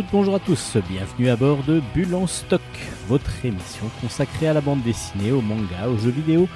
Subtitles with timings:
[0.00, 2.62] Bonjour à tous, bienvenue à bord de Bulle en stock,
[3.08, 6.48] votre émission consacrée à la bande dessinée, au manga, aux jeux vidéo.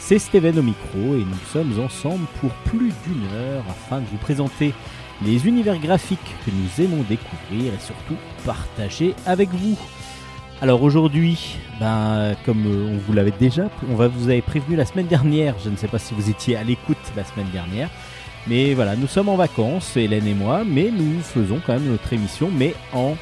[0.00, 4.16] C'est Steven au micro et nous sommes ensemble pour plus d'une heure afin de vous
[4.16, 4.74] présenter
[5.24, 9.78] les univers graphiques que nous aimons découvrir et surtout partager avec vous.
[10.60, 14.84] Alors aujourd'hui, ben, comme euh, on vous l'avait déjà, on va vous avait prévenu la
[14.84, 17.88] semaine dernière, je ne sais pas si vous étiez à l'écoute la semaine dernière,
[18.46, 22.12] mais voilà, nous sommes en vacances, Hélène et moi, mais nous faisons quand même notre
[22.12, 23.16] émission, mais en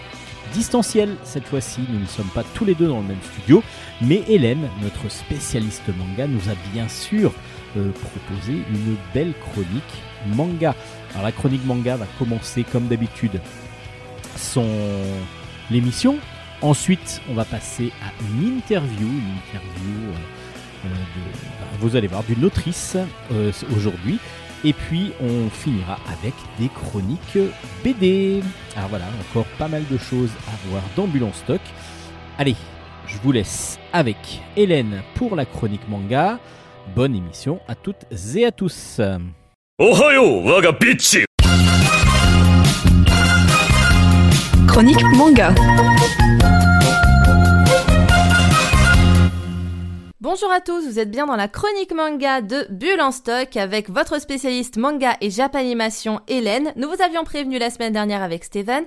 [0.53, 1.81] distanciel cette fois-ci.
[1.89, 3.63] Nous ne sommes pas tous les deux dans le même studio,
[4.01, 7.33] mais Hélène, notre spécialiste manga, nous a bien sûr
[7.77, 9.83] euh, proposé une belle chronique
[10.35, 10.75] manga.
[11.13, 13.41] Alors la chronique manga va commencer comme d'habitude
[14.37, 14.67] son
[15.71, 16.17] l'émission.
[16.61, 22.09] Ensuite, on va passer à une interview, une interview euh, euh, de, bah, vous allez
[22.09, 22.97] voir d'une autrice
[23.77, 24.19] aujourd'hui.
[24.65, 27.39] Et puis on finira avec des chroniques
[27.85, 28.43] BD.
[28.75, 31.61] Alors ah, voilà, encore pas mal de choses à voir d'ambulance stock.
[32.39, 32.57] Allez,
[33.07, 34.17] je vous laisse avec
[34.57, 36.39] Hélène pour la chronique manga.
[36.95, 39.01] Bonne émission à toutes et à tous.
[39.79, 41.25] Ohayo, waga bitch
[44.67, 45.55] Chronique manga.
[50.21, 53.89] Bonjour à tous, vous êtes bien dans la chronique manga de Bulle en stock avec
[53.89, 56.73] votre spécialiste manga et japanimation Hélène.
[56.75, 58.85] Nous vous avions prévenu la semaine dernière avec Steven.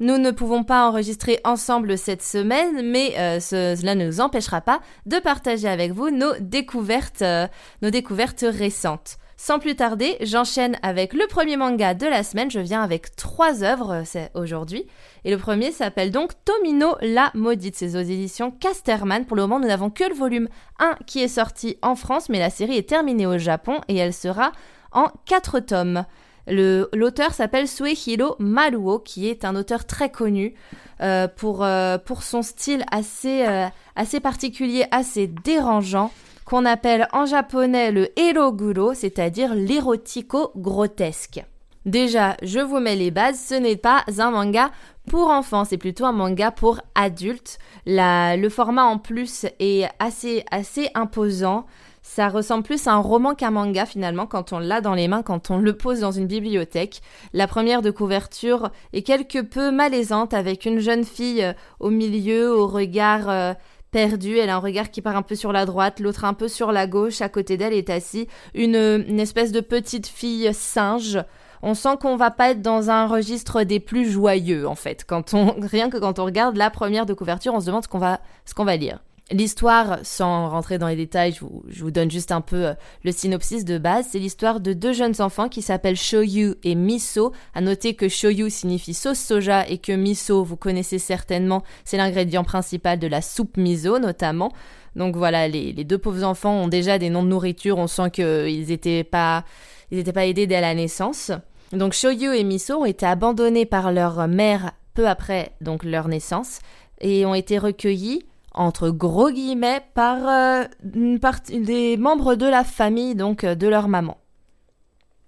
[0.00, 4.60] Nous ne pouvons pas enregistrer ensemble cette semaine, mais euh, ce- cela ne nous empêchera
[4.60, 7.46] pas de partager avec vous nos découvertes, euh,
[7.80, 9.16] nos découvertes récentes.
[9.36, 12.50] Sans plus tarder, j'enchaîne avec le premier manga de la semaine.
[12.50, 14.86] Je viens avec trois œuvres aujourd'hui.
[15.24, 17.74] Et le premier s'appelle donc Tomino la maudite.
[17.76, 19.26] C'est aux éditions Casterman.
[19.26, 22.38] Pour le moment, nous n'avons que le volume 1 qui est sorti en France, mais
[22.38, 24.52] la série est terminée au Japon et elle sera
[24.92, 26.04] en 4 tomes.
[26.46, 30.54] L'auteur s'appelle Suehiro Maruo, qui est un auteur très connu
[31.00, 33.66] euh, pour, euh, pour son style assez, euh,
[33.96, 36.12] assez particulier, assez dérangeant,
[36.44, 41.44] qu'on appelle en japonais le eroguro, c'est-à-dire l'érotico-grotesque.
[41.86, 44.70] Déjà, je vous mets les bases, ce n'est pas un manga
[45.08, 47.58] pour enfants, c'est plutôt un manga pour adultes.
[47.86, 51.66] Le format en plus est assez, assez imposant.
[52.00, 55.22] Ça ressemble plus à un roman qu'un manga finalement quand on l'a dans les mains,
[55.22, 57.02] quand on le pose dans une bibliothèque.
[57.32, 62.54] La première de couverture est quelque peu malaisante avec une jeune fille euh, au milieu,
[62.54, 63.54] au regard euh,
[63.94, 64.38] perdu.
[64.38, 66.72] Elle a un regard qui part un peu sur la droite, l'autre un peu sur
[66.72, 67.20] la gauche.
[67.20, 71.20] À côté d'elle est assis une, une espèce de petite fille singe.
[71.62, 75.04] On sent qu'on va pas être dans un registre des plus joyeux en fait.
[75.06, 77.88] Quand on, rien que quand on regarde la première de couverture, on se demande ce
[77.88, 78.98] qu'on va, ce qu'on va lire.
[79.30, 82.74] L'histoire, sans rentrer dans les détails, je vous, donne juste un peu euh,
[83.04, 84.08] le synopsis de base.
[84.10, 87.32] C'est l'histoire de deux jeunes enfants qui s'appellent Shoyu et Miso.
[87.54, 92.44] À noter que Shoyu signifie sauce soja et que Miso, vous connaissez certainement, c'est l'ingrédient
[92.44, 94.52] principal de la soupe miso notamment.
[94.94, 97.78] Donc voilà, les, les deux pauvres enfants ont déjà des noms de nourriture.
[97.78, 99.44] On sent qu'ils n'étaient pas,
[99.90, 101.32] ils pas aidés dès la naissance.
[101.72, 106.58] Donc Shoyu et Miso ont été abandonnés par leur mère peu après donc leur naissance
[107.00, 113.44] et ont été recueillis entre gros guillemets par euh, des membres de la famille donc
[113.44, 114.16] euh, de leur maman.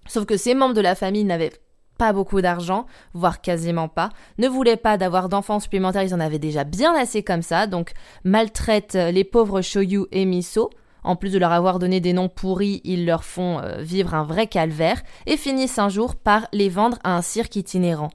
[0.06, 1.52] Sauf que ces membres de la famille n'avaient
[1.99, 6.38] pas beaucoup d'argent, voire quasiment pas, ne voulaient pas d'avoir d'enfants supplémentaires, ils en avaient
[6.38, 7.93] déjà bien assez comme ça, donc
[8.23, 10.70] maltraitent euh, les pauvres Shoyu et Miso.
[11.02, 14.49] En plus de leur avoir donné des noms pourris, ils leur font vivre un vrai
[14.49, 18.11] calvaire et finissent un jour par les vendre à un cirque itinérant.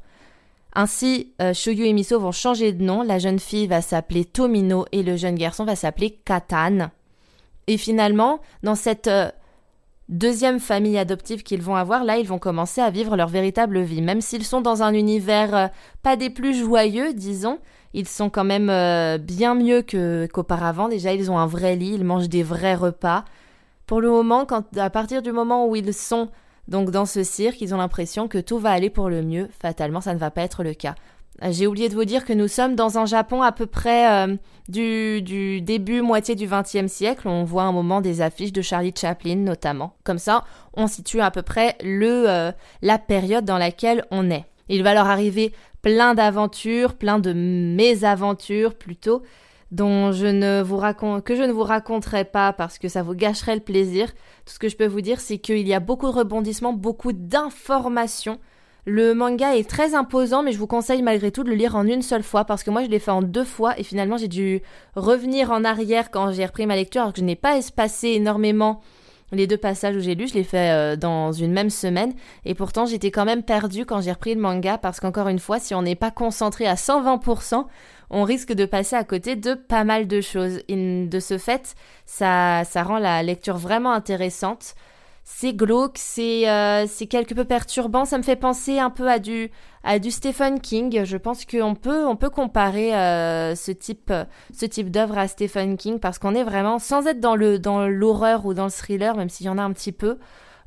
[0.74, 5.04] Ainsi, euh, et Miso vont changer de nom, la jeune fille va s'appeler Tomino et
[5.04, 6.90] le jeune garçon va s'appeler Katan.
[7.68, 9.30] Et finalement, dans cette euh,
[10.10, 14.02] deuxième famille adoptive qu'ils vont avoir, là, ils vont commencer à vivre leur véritable vie.
[14.02, 15.68] Même s'ils sont dans un univers euh,
[16.04, 17.60] pas des plus joyeux, disons,
[17.94, 20.88] ils sont quand même euh, bien mieux qu'auparavant.
[20.90, 23.26] Déjà, ils ont un vrai lit, ils mangent des vrais repas.
[23.88, 26.30] Pour le moment, quand, à partir du moment où ils sont
[26.68, 29.50] donc dans ce cirque, ils ont l'impression que tout va aller pour le mieux.
[29.60, 30.96] Fatalement, ça ne va pas être le cas.
[31.44, 34.28] Euh, J'ai oublié de vous dire que nous sommes dans un Japon à peu près
[34.28, 34.36] euh,
[34.69, 37.28] du, début, moitié du XXe siècle.
[37.28, 39.96] On voit un moment des affiches de Charlie Chaplin notamment.
[40.04, 40.44] Comme ça,
[40.74, 44.46] on situe à peu près le, euh, la période dans laquelle on est.
[44.69, 49.24] Il va leur arriver plein d'aventures, plein de mésaventures plutôt,
[49.72, 53.16] dont je ne vous raconte, que je ne vous raconterai pas parce que ça vous
[53.16, 54.12] gâcherait le plaisir.
[54.46, 57.14] Tout ce que je peux vous dire, c'est qu'il y a beaucoup de rebondissements, beaucoup
[57.14, 58.40] d'informations.
[58.86, 61.86] Le manga est très imposant, mais je vous conseille malgré tout de le lire en
[61.86, 64.28] une seule fois parce que moi je l'ai fait en deux fois et finalement j'ai
[64.28, 64.62] dû
[64.96, 68.82] revenir en arrière quand j'ai repris ma lecture alors que je n'ai pas espacé énormément
[69.34, 72.14] Les deux passages où j'ai lu, je les fais euh, dans une même semaine.
[72.44, 75.60] Et pourtant, j'étais quand même perdue quand j'ai repris le manga parce qu'encore une fois,
[75.60, 77.66] si on n'est pas concentré à 120%,
[78.12, 80.60] on risque de passer à côté de pas mal de choses.
[80.68, 81.75] De ce fait,
[82.06, 84.75] ça, ça rend la lecture vraiment intéressante
[85.24, 88.06] c'est glauque, euh, c'est quelque peu perturbant.
[88.06, 91.04] Ça me fait penser un peu à du Stephen King.
[91.04, 94.13] Je pense qu'on peut on peut comparer euh, ce type
[94.54, 98.46] ce d'œuvre à Stephen King parce qu'on est vraiment sans être dans le dans l'horreur
[98.46, 100.18] ou dans le thriller, même s'il y en a un petit peu.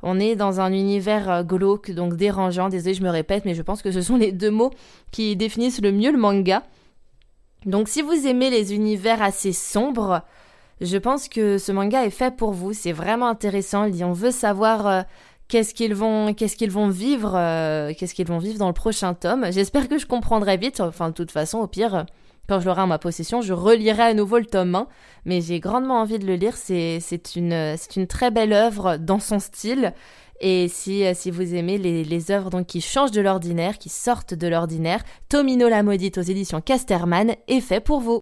[0.03, 2.69] On est dans un univers euh, glauque, donc dérangeant.
[2.69, 4.71] Désolé, je me répète, mais je pense que ce sont les deux mots
[5.11, 6.63] qui définissent le mieux le manga.
[7.65, 10.21] Donc, si vous aimez les univers assez sombres,
[10.81, 12.73] je pense que ce manga est fait pour vous.
[12.73, 13.89] C'est vraiment intéressant.
[14.01, 15.01] On veut savoir euh,
[15.47, 16.27] qu'est-ce qu'ils vont,
[16.89, 19.51] vivre, euh, qu'est-ce qu'ils vont vivre dans le prochain tome.
[19.51, 20.79] J'espère que je comprendrai vite.
[20.79, 22.05] Enfin, de toute façon, au pire,
[22.47, 24.87] quand je l'aurai en ma possession, je relirai à nouveau le tome 1.
[25.25, 26.57] Mais j'ai grandement envie de le lire.
[26.57, 26.99] C'est,
[27.35, 29.93] une, c'est une très belle œuvre dans son style.
[30.41, 34.47] Et si, euh, si vous aimez les, œuvres qui changent de l'ordinaire, qui sortent de
[34.47, 38.21] l'ordinaire, Tomino la maudite aux éditions Casterman est fait pour vous.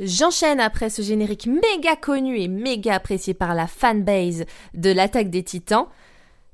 [0.00, 4.44] J'enchaîne après ce générique méga connu et méga apprécié par la fanbase
[4.74, 5.86] de l'attaque des titans,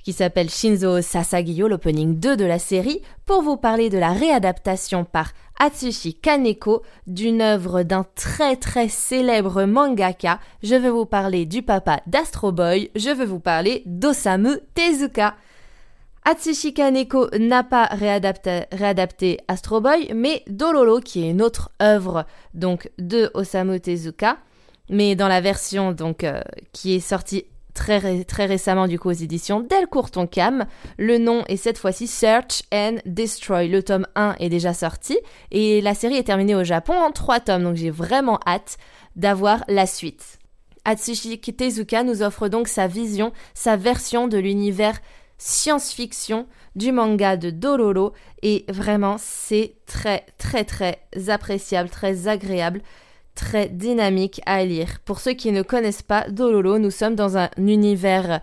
[0.04, 5.04] qui s'appelle Shinzo Sasagiyo, l'opening 2 de la série, pour vous parler de la réadaptation
[5.04, 10.38] par Atsushi Kaneko d'une œuvre d'un très très célèbre mangaka.
[10.62, 15.34] Je veux vous parler du papa d'Astro Boy, je veux vous parler d'Osamu Tezuka.
[16.24, 22.90] Atsushi Kaneko n'a pas réadapté, Astro Boy, mais Dololo, qui est une autre œuvre donc
[22.98, 24.36] de Osamu Tezuka,
[24.90, 29.60] mais dans la version donc euh, qui est sortie très, récemment du coup aux éditions
[29.60, 30.66] Delcourt Cam.
[30.98, 33.68] Le nom est cette fois-ci Search and Destroy.
[33.68, 35.18] Le tome 1 est déjà sorti
[35.50, 38.76] et la série est terminée au Japon en trois tomes, donc j'ai vraiment hâte
[39.16, 40.38] d'avoir la suite.
[40.84, 44.98] Atsushi Tezuka nous offre donc sa vision, sa version de l'univers
[45.40, 52.82] science-fiction du manga de Dololo et vraiment c'est très très très appréciable, très agréable,
[53.34, 55.00] très dynamique à lire.
[55.04, 58.40] Pour ceux qui ne connaissent pas Dololo, nous sommes dans un univers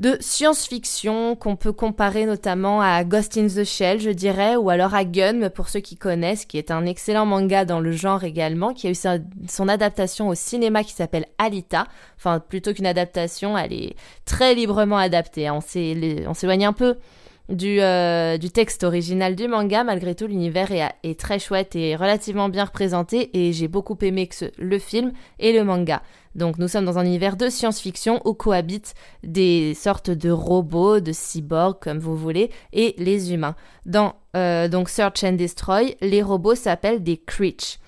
[0.00, 4.94] de science-fiction qu'on peut comparer notamment à Ghost in the Shell, je dirais, ou alors
[4.94, 8.72] à Gun, pour ceux qui connaissent, qui est un excellent manga dans le genre également,
[8.72, 8.94] qui a eu
[9.46, 11.86] son adaptation au cinéma qui s'appelle Alita.
[12.16, 15.48] Enfin, plutôt qu'une adaptation, elle est très librement adaptée.
[15.48, 15.58] Hein.
[15.58, 16.96] On s'éloigne un peu
[17.50, 19.84] du, euh, du, texte original du manga.
[19.84, 24.50] Malgré tout, l'univers est, très chouette et relativement bien représenté et j'ai beaucoup aimé que
[24.58, 26.02] le film et le manga.
[26.34, 31.12] Donc nous sommes dans un univers de science-fiction où cohabitent des sortes de robots, de
[31.12, 33.56] cyborgs comme vous voulez, et les humains.
[33.84, 37.78] Dans euh, Search and Destroy, les robots s'appellent des Creech.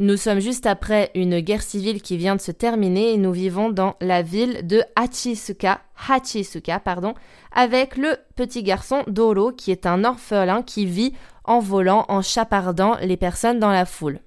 [0.00, 3.68] Nous sommes juste après une guerre civile qui vient de se terminer et nous vivons
[3.68, 7.14] dans la ville de Hachisuka, Hachisuka pardon,
[7.50, 12.96] avec le petit garçon Doro qui est un orphelin qui vit en volant, en chapardant
[13.02, 14.20] les personnes dans la foule.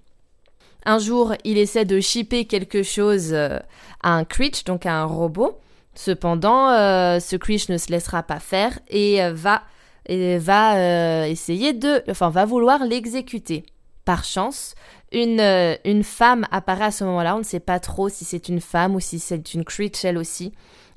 [0.86, 3.60] Un jour, il essaie de shipper quelque chose euh,
[4.04, 5.58] à un Creech, donc à un robot.
[5.94, 9.62] Cependant, euh, ce Creech ne se laissera pas faire et euh, va,
[10.10, 13.64] va essayer de, enfin, va vouloir l'exécuter.
[14.06, 14.76] Par chance,
[15.12, 15.42] une,
[15.86, 17.36] une femme apparaît à ce moment-là.
[17.36, 20.18] On ne sait pas trop si c'est une femme ou si c'est une Creech elle
[20.18, 20.54] aussi.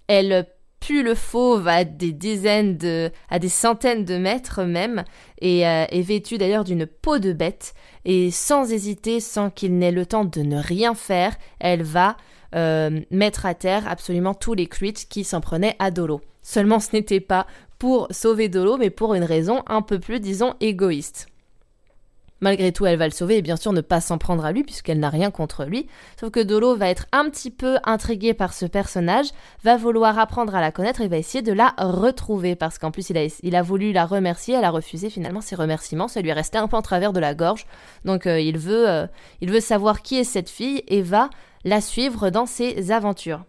[0.07, 0.47] Elle
[0.81, 5.05] pue le fauve à des dizaines de, à des centaines de mètres même,
[5.41, 10.07] et est vêtue d'ailleurs d'une peau de bête et sans hésiter, sans qu'il n'ait le
[10.07, 12.17] temps de ne rien faire, elle va
[12.55, 16.21] euh, mettre à terre absolument tous les Creeds qui s'en prenaient à Dolo.
[16.43, 17.47] Seulement ce n'était pas
[17.79, 21.27] pour sauver Dolo, mais pour une raison un peu plus, disons, égoïste.
[22.41, 24.65] Malgré tout, elle va le sauver et bien sûr ne pas s'en prendre à lui
[24.65, 25.87] puisqu'elle n'a rien contre lui.
[26.19, 29.29] Sauf que Dolo va être un petit peu intrigué par ce personnage,
[29.63, 33.11] va vouloir apprendre à la connaître et va essayer de la retrouver parce qu'en plus
[33.11, 36.31] il a, il a voulu la remercier, elle a refusé finalement ses remerciements, ça lui
[36.31, 37.67] est resté un peu en travers de la gorge.
[38.05, 39.07] Donc euh, il, veut, euh,
[39.41, 41.31] il veut savoir qui est cette fille et va
[41.65, 43.45] la suivre dans ses aventures.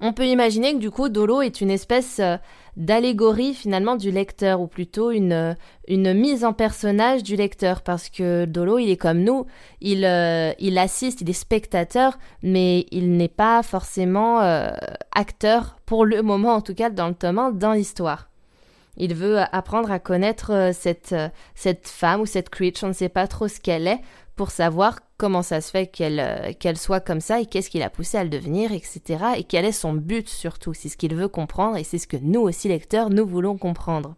[0.00, 2.36] On peut imaginer que du coup Dolo est une espèce euh,
[2.76, 5.54] d'allégorie finalement du lecteur, ou plutôt une, euh,
[5.88, 9.46] une mise en personnage du lecteur, parce que Dolo, il est comme nous,
[9.80, 14.38] il, euh, il assiste, il est spectateur, mais il n'est pas forcément
[15.12, 18.28] acteur, pour le moment en tout cas, dans le tome 1, dans l'histoire.
[18.96, 21.14] Il veut apprendre à connaître cette,
[21.54, 24.00] cette femme ou cette creature, on ne sait pas trop ce qu'elle est,
[24.36, 27.80] pour savoir comment ça se fait qu'elle euh, qu'elle soit comme ça et qu'est-ce qui
[27.80, 29.02] l'a poussé à le devenir, etc.
[29.36, 30.72] Et quel est son but surtout.
[30.72, 34.14] C'est ce qu'il veut comprendre et c'est ce que nous aussi lecteurs, nous voulons comprendre.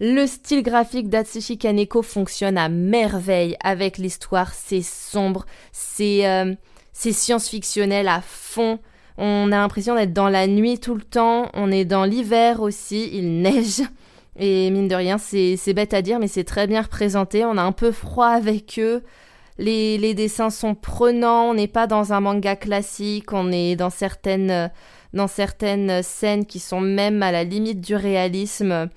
[0.00, 6.54] Le style graphique d'Atsushi Kaneko fonctionne à merveille avec l'histoire, c'est sombre, c'est euh,
[6.92, 8.78] science-fictionnel à fond.
[9.16, 13.10] On a l'impression d'être dans la nuit tout le temps, on est dans l'hiver aussi,
[13.12, 13.82] il neige.
[14.38, 17.44] Et mine de rien, c'est bête à dire, mais c'est très bien représenté.
[17.44, 19.02] On a un peu froid avec eux.
[19.58, 21.50] Les, dessins sont prenants.
[21.50, 23.32] On n'est pas dans un manga classique.
[23.32, 24.70] On est dans certaines,
[25.12, 28.88] dans certaines scènes qui sont même à la limite du réalisme.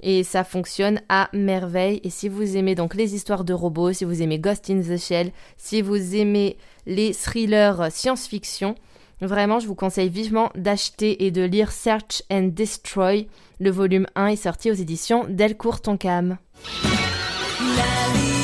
[0.00, 2.00] Et ça fonctionne à merveille.
[2.02, 4.98] Et si vous aimez donc les histoires de robots, si vous aimez Ghost in the
[4.98, 8.76] Shell, si vous aimez les thrillers science-fiction,
[9.20, 13.26] vraiment, je vous conseille vivement d'acheter et de lire Search and Destroy.
[13.58, 16.38] Le volume 1 est sorti aux éditions Delcourt Tonkam.
[17.58, 18.35] 鳴り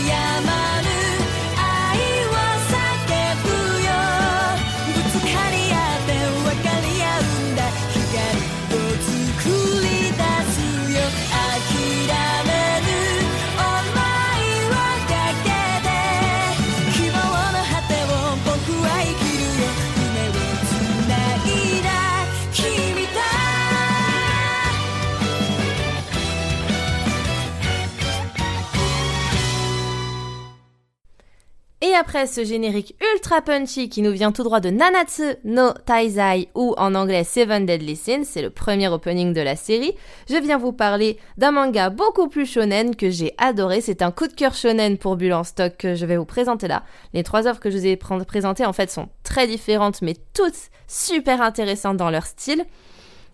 [31.84, 36.48] Et après ce générique ultra punchy qui nous vient tout droit de Nanatsu no Taizai
[36.54, 39.92] ou en anglais Seven Deadly Sins, c'est le premier opening de la série,
[40.30, 43.80] je viens vous parler d'un manga beaucoup plus shonen que j'ai adoré.
[43.80, 46.68] C'est un coup de cœur shonen pour Bulle en stock que je vais vous présenter
[46.68, 46.84] là.
[47.14, 50.14] Les trois œuvres que je vous ai pr- présentées en fait sont très différentes mais
[50.34, 52.64] toutes super intéressantes dans leur style.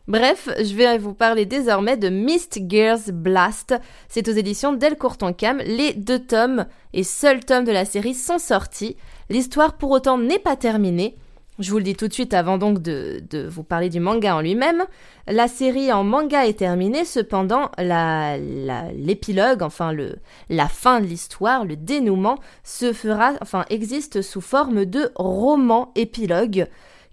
[0.08, 3.74] Bref, je vais vous parler désormais de Mist Girls Blast.
[4.08, 5.58] C'est aux éditions Delcourt Tonkam.
[5.58, 8.96] Les deux tomes et seuls tomes de la série sont sortis.
[9.28, 11.18] L'histoire pour autant n'est pas terminée.
[11.58, 14.40] Je vous le dis tout de suite avant donc de, vous parler du manga en
[14.40, 14.84] lui-même.
[15.26, 20.16] La série en manga est terminée, cependant l'épilogue, enfin le,
[20.48, 26.66] la fin de l'histoire, le dénouement, se fera, enfin existe sous forme de roman épilogue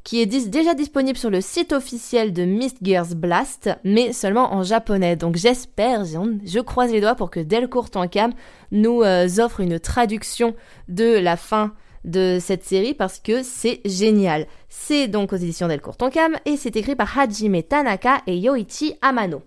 [0.06, 4.62] qui est déjà disponible sur le site officiel de Mist Girls Blast, mais seulement en
[4.62, 5.16] japonais.
[5.16, 8.32] Donc j'espère, je croise les doigts pour que Delcourt Tonkam
[8.72, 10.56] nous euh, offre une traduction
[10.88, 11.74] de la fin
[12.06, 14.46] de cette série parce que c'est génial.
[14.70, 19.42] C'est donc aux éditions Delcourt Tonkam et c'est écrit par Hajime Tanaka et Yoichi Amano.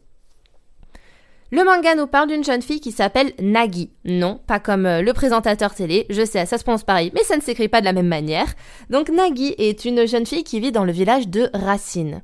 [1.50, 3.90] Le manga nous parle d'une jeune fille qui s'appelle Nagi.
[4.05, 7.38] Non, pas comme euh, le présentateur télé, je sais, ça se prononce pareil, mais ça
[7.38, 8.49] ne s'écrit pas de la même manière.
[8.90, 12.21] Donc Nagi est une jeune fille qui vit dans le village de Racine.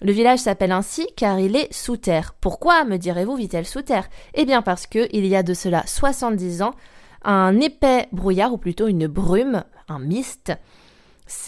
[0.00, 2.36] Le village s'appelle ainsi car il est sous terre.
[2.40, 4.08] Pourquoi, me direz-vous, vit-elle sous terre?
[4.34, 6.74] Eh bien parce que, il y a de cela 70 ans,
[7.24, 10.52] un épais brouillard, ou plutôt une brume, un mist,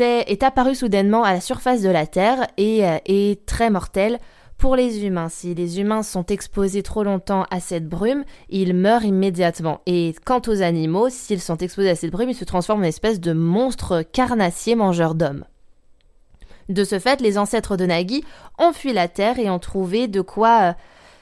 [0.00, 4.18] est apparu soudainement à la surface de la Terre et euh, est très mortel
[4.60, 5.30] pour les humains.
[5.30, 9.80] Si les humains sont exposés trop longtemps à cette brume, ils meurent immédiatement.
[9.86, 13.20] Et quant aux animaux, s'ils sont exposés à cette brume, ils se transforment en espèce
[13.20, 15.46] de monstres carnassiers mangeurs d'hommes.
[16.68, 18.22] De ce fait, les ancêtres de Nagi
[18.58, 20.72] ont fui la terre et ont trouvé de quoi euh,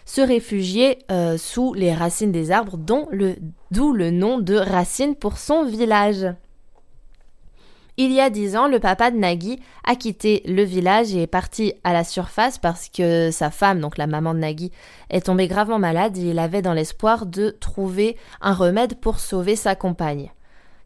[0.05, 3.37] se réfugier euh, sous les racines des arbres, dont le,
[3.71, 6.27] d'où le nom de Racine pour son village.
[8.01, 11.27] Il y a dix ans, le papa de Nagi a quitté le village et est
[11.27, 14.71] parti à la surface parce que sa femme, donc la maman de Nagi,
[15.11, 19.57] est tombée gravement malade et il avait dans l'espoir de trouver un remède pour sauver
[19.57, 20.31] sa compagne.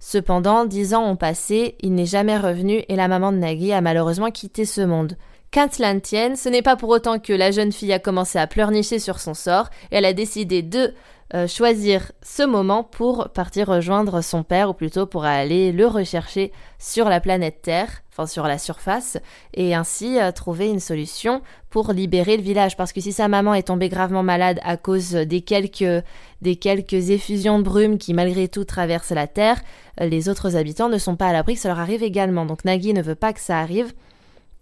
[0.00, 3.82] Cependant, dix ans ont passé, il n'est jamais revenu et la maman de Nagi a
[3.82, 5.18] malheureusement quitté ce monde.
[5.50, 8.38] Qu'un cela ne tienne, ce n'est pas pour autant que la jeune fille a commencé
[8.38, 10.94] à pleurnicher sur son sort elle a décidé de
[11.34, 16.52] euh, choisir ce moment pour partir rejoindre son père, ou plutôt pour aller le rechercher
[16.78, 19.16] sur la planète Terre, enfin sur la surface,
[19.54, 22.76] et ainsi euh, trouver une solution pour libérer le village.
[22.76, 26.04] Parce que si sa maman est tombée gravement malade à cause des quelques,
[26.42, 29.62] effusions de brume qui malgré tout traversent la Terre,
[30.02, 32.44] euh, les autres habitants ne sont pas à l'abri que ça leur arrive également.
[32.44, 33.94] Donc Nagi ne veut pas que ça arrive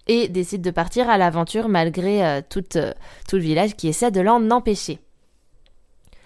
[0.06, 5.00] et décide de partir à l'aventure malgré tout le village qui essaie de l'en empêcher.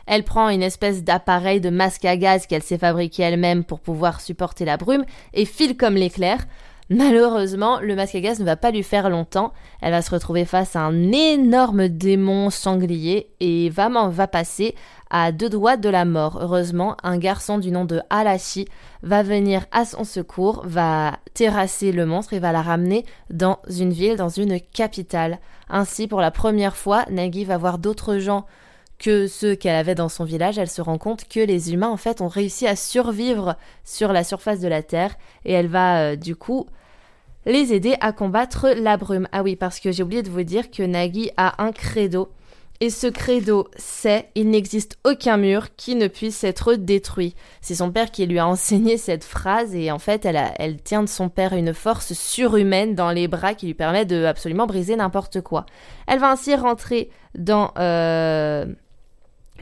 [0.07, 4.21] Elle prend une espèce d'appareil de masque à gaz qu'elle s'est fabriqué elle-même pour pouvoir
[4.21, 6.39] supporter la brume et file comme l'éclair.
[6.91, 9.55] Malheureusement, le masque à gaz ne va pas lui faire longtemps.
[9.81, 13.89] Elle va se retrouver face à un énorme démon sanglier et va
[14.27, 14.75] passer
[15.09, 16.39] à deux doigts de la mort.
[16.43, 18.67] Heureusement, un garçon du nom de Alashi
[19.03, 23.93] va venir à son secours, va terrasser le monstre et va la ramener dans une
[23.93, 25.39] ville, dans une capitale.
[25.71, 28.45] Ainsi, pour la première fois, Nagi va voir d'autres gens
[28.99, 31.97] que ceux qu'elle avait dans son village, elle se rend compte que les humains en
[31.97, 36.17] fait ont réussi à survivre sur la surface de la Terre et elle va euh,
[36.17, 36.67] du coup
[37.47, 39.29] les aider à combattre la brume.
[39.33, 42.31] Ah oui, parce que j'ai oublié de vous dire que Nagi a un credo
[42.81, 47.35] et ce credo c'est il n'existe aucun mur qui ne puisse être détruit.
[47.61, 51.09] C'est son père qui lui a enseigné cette phrase et en fait elle, tient de
[51.09, 55.41] son père une force surhumaine dans les bras qui lui permet de absolument briser n'importe
[55.41, 55.67] quoi.
[56.07, 58.67] Elle va ainsi rentrer dans euh,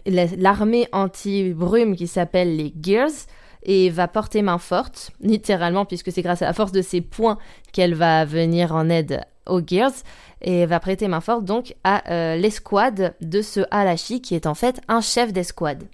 [0.07, 3.27] l'armée anti-brume qui s'appelle les Gears
[3.65, 7.39] et va porter main forte, littéralement, puisque c'est grâce à la force de ses poings
[7.73, 9.93] qu'elle va venir en aide aux Gears,
[10.41, 14.55] et va prêter main forte donc à euh, l'escouade de ce Alashi qui est en
[14.55, 15.85] fait un chef d'escouade.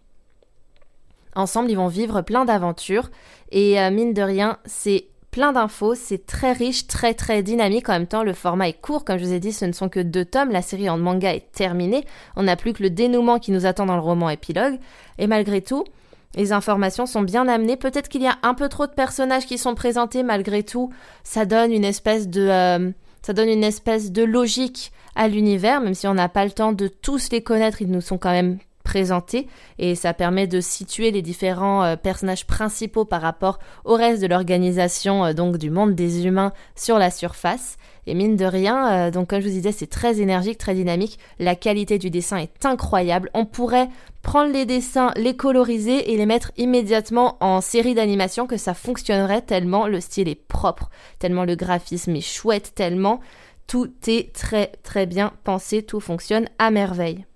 [1.35, 3.11] Ensemble, ils vont vivre plein d'aventures,
[3.51, 7.89] et euh, mine de rien, c'est plein d'infos, c'est très riche, très très dynamique.
[7.89, 9.89] En même temps, le format est court, comme je vous ai dit, ce ne sont
[9.89, 10.51] que deux tomes.
[10.51, 12.05] La série en manga est terminée.
[12.37, 14.79] On n'a plus que le dénouement qui nous attend dans le roman épilogue.
[15.19, 15.85] Et malgré tout,
[16.35, 17.77] les informations sont bien amenées.
[17.77, 20.23] Peut-être qu'il y a un peu trop de personnages qui sont présentés.
[20.23, 20.93] Malgré tout,
[21.25, 22.91] ça donne une espèce de, euh,
[23.23, 26.73] ça donne une espèce de logique à l'univers, même si on n'a pas le temps
[26.73, 27.83] de tous les connaître.
[27.83, 28.59] Ils nous sont quand même
[29.79, 34.27] et ça permet de situer les différents euh, personnages principaux par rapport au reste de
[34.27, 37.77] l'organisation euh, donc du monde des humains sur la surface.
[38.07, 41.19] Et mine de rien euh, donc comme je vous disais c'est très énergique très dynamique.
[41.39, 43.31] La qualité du dessin est incroyable.
[43.35, 43.89] On pourrait
[44.23, 49.43] prendre les dessins les coloriser et les mettre immédiatement en série d'animation que ça fonctionnerait
[49.43, 53.21] tellement le style est propre tellement le graphisme est chouette tellement
[53.69, 57.28] tout est très très bien pensé tout fonctionne à merveille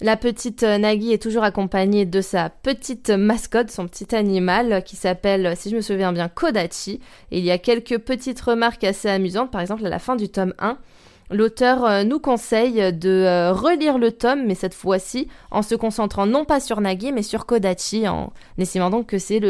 [0.00, 4.96] la petite euh, Nagi est toujours accompagnée de sa petite mascotte, son petit animal, qui
[4.96, 7.00] s'appelle, si je me souviens bien, Kodachi.
[7.30, 9.52] Et il y a quelques petites remarques assez amusantes.
[9.52, 10.78] Par exemple, à la fin du tome 1,
[11.34, 16.26] l'auteur euh, nous conseille de euh, relire le tome, mais cette fois-ci en se concentrant
[16.26, 19.40] non pas sur Nagi, mais sur Kodachi, en estimant donc que c'est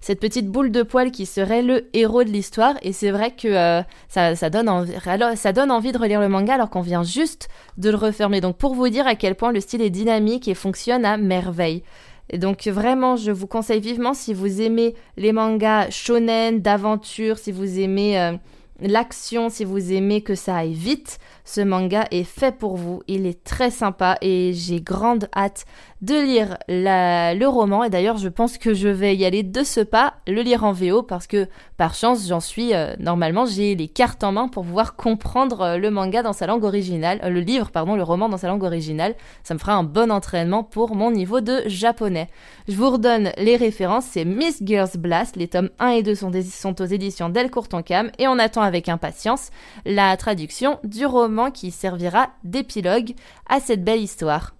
[0.00, 2.74] cette petite boule de poil qui serait le héros de l'histoire.
[2.82, 6.80] Et c'est vrai que euh, ça, ça, donne envie, de relire le manga alors qu'on
[6.80, 7.48] vient juste
[7.78, 8.40] de le refermer.
[8.40, 11.82] Donc pour vous dire à quel point le style est dynamique et fonctionne à merveille.
[12.30, 17.52] Et donc vraiment, je vous conseille vivement si vous aimez les mangas shonen, d'aventure, si
[17.52, 18.38] vous aimez
[18.80, 23.02] l'action, si vous aimez que ça aille vite, ce manga est fait pour vous.
[23.08, 25.64] Il est très sympa et j'ai grande hâte
[26.02, 27.84] de lire le roman.
[27.84, 30.72] Et d'ailleurs, je pense que je vais y aller de ce pas, le lire en
[30.72, 34.64] VO, parce que par chance, j'en suis euh, normalement, j'ai les cartes en main pour
[34.64, 38.28] pouvoir comprendre euh, le manga dans sa langue originale, euh, le livre, pardon, le roman
[38.28, 39.14] dans sa langue originale.
[39.42, 42.28] Ça me fera un bon entraînement pour mon niveau de japonais.
[42.68, 46.80] Je vous redonne les références, c'est Miss Girls Blast, les tomes 1 et 2 sont,
[46.80, 49.50] aux éditions Delcourt Tonkam, et on attend avec impatience
[49.84, 53.14] la traduction du roman qui servira d'épilogue
[53.48, 54.57] à cette belle histoire.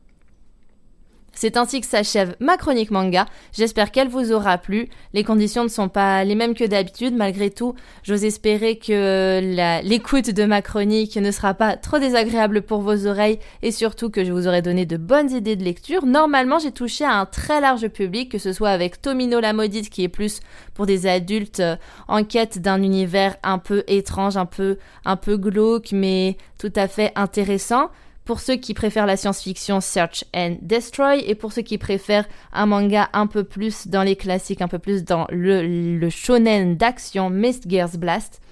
[1.41, 3.27] C'est ainsi que s'achève ma chronique manga.
[3.53, 4.89] J'espère qu'elle vous aura plu.
[5.15, 7.15] Les conditions ne sont pas les mêmes que d'habitude.
[7.15, 12.63] Malgré tout, j'ose espérer que la- l'écoute de ma chronique ne sera pas trop désagréable
[12.63, 16.07] pour vos oreilles et surtout que je vous aurai donné de bonnes idées de lecture.
[16.07, 19.91] Normalement, j'ai touché à un très large public, que ce soit avec Tomino la maudite
[19.91, 20.41] qui est plus
[20.75, 21.77] pour des adultes euh,
[22.09, 26.89] en quête d'un univers un peu étrange, un peu, un peu glauque, mais tout à
[26.89, 27.91] fait intéressant.
[28.29, 31.25] Pour ceux qui préfèrent la science-fiction, Search and Destroy.
[31.27, 34.79] Et pour ceux qui préfèrent un manga un peu plus dans les classiques, un peu
[34.79, 38.43] plus dans le, shonen d'action, Mist Gears Blast.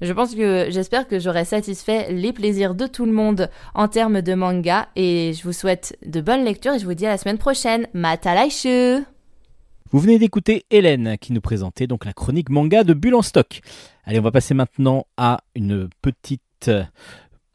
[0.00, 4.22] Je pense que j'espère que j'aurai satisfait les plaisirs de tout le monde en termes
[4.22, 4.88] de manga.
[4.96, 7.86] Et je vous souhaite de bonnes lectures et je vous dis à la semaine prochaine.
[7.92, 9.04] Matalaishu
[9.90, 13.60] Vous venez d'écouter Hélène qui nous présentait donc la chronique manga de Bulle en stock.
[14.04, 16.70] Allez, on va passer maintenant à une petite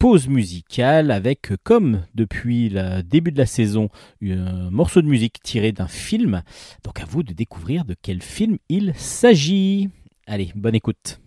[0.03, 3.87] pause musicale avec, comme depuis le début de la saison,
[4.21, 6.43] un morceau de musique tiré d'un film.
[6.83, 9.89] Donc à vous de découvrir de quel film il s'agit.
[10.27, 11.22] Allez, bonne écoute.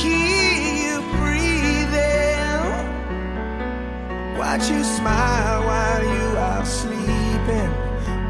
[0.00, 0.52] Hear
[0.84, 2.62] you breathing.
[4.38, 7.70] Watch you smile while you are sleeping,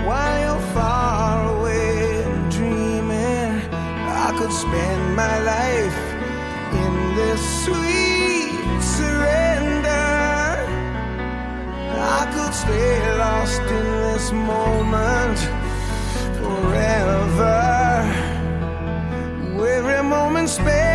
[0.07, 3.53] while you're far away dreaming.
[4.27, 6.01] I could spend my life
[6.83, 10.07] in this sweet surrender.
[12.19, 15.39] I could stay lost in this moment
[16.39, 17.61] forever.
[19.83, 20.92] Every moment spent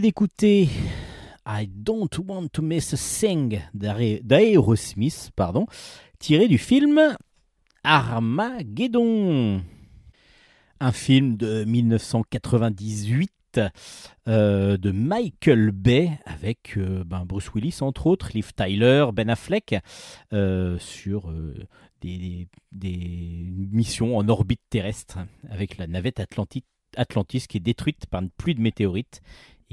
[0.00, 0.68] d'écouter
[1.46, 5.66] I Don't Want to Miss a Thing d'Aerosmith, pardon,
[6.18, 7.16] tiré du film
[7.84, 9.62] Armageddon.
[10.80, 13.60] Un film de 1998
[14.28, 19.74] euh, de Michael Bay avec euh, ben, Bruce Willis entre autres, Liv Tyler, Ben Affleck
[20.32, 21.30] euh, sur
[22.00, 25.18] des, missions en orbite terrestre
[25.50, 29.22] avec la navette Atlantis qui est détruite par une pluie de météorites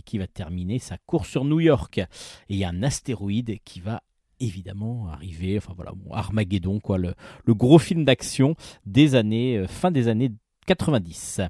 [0.02, 1.98] qui va terminer sa course sur New York.
[1.98, 2.06] Et
[2.50, 4.04] il y a un astéroïde qui va
[4.40, 7.14] évidemment arriver, enfin voilà, Armageddon, quoi, le,
[7.46, 10.32] le gros film d'action des années, euh, fin des années
[10.66, 11.42] 90.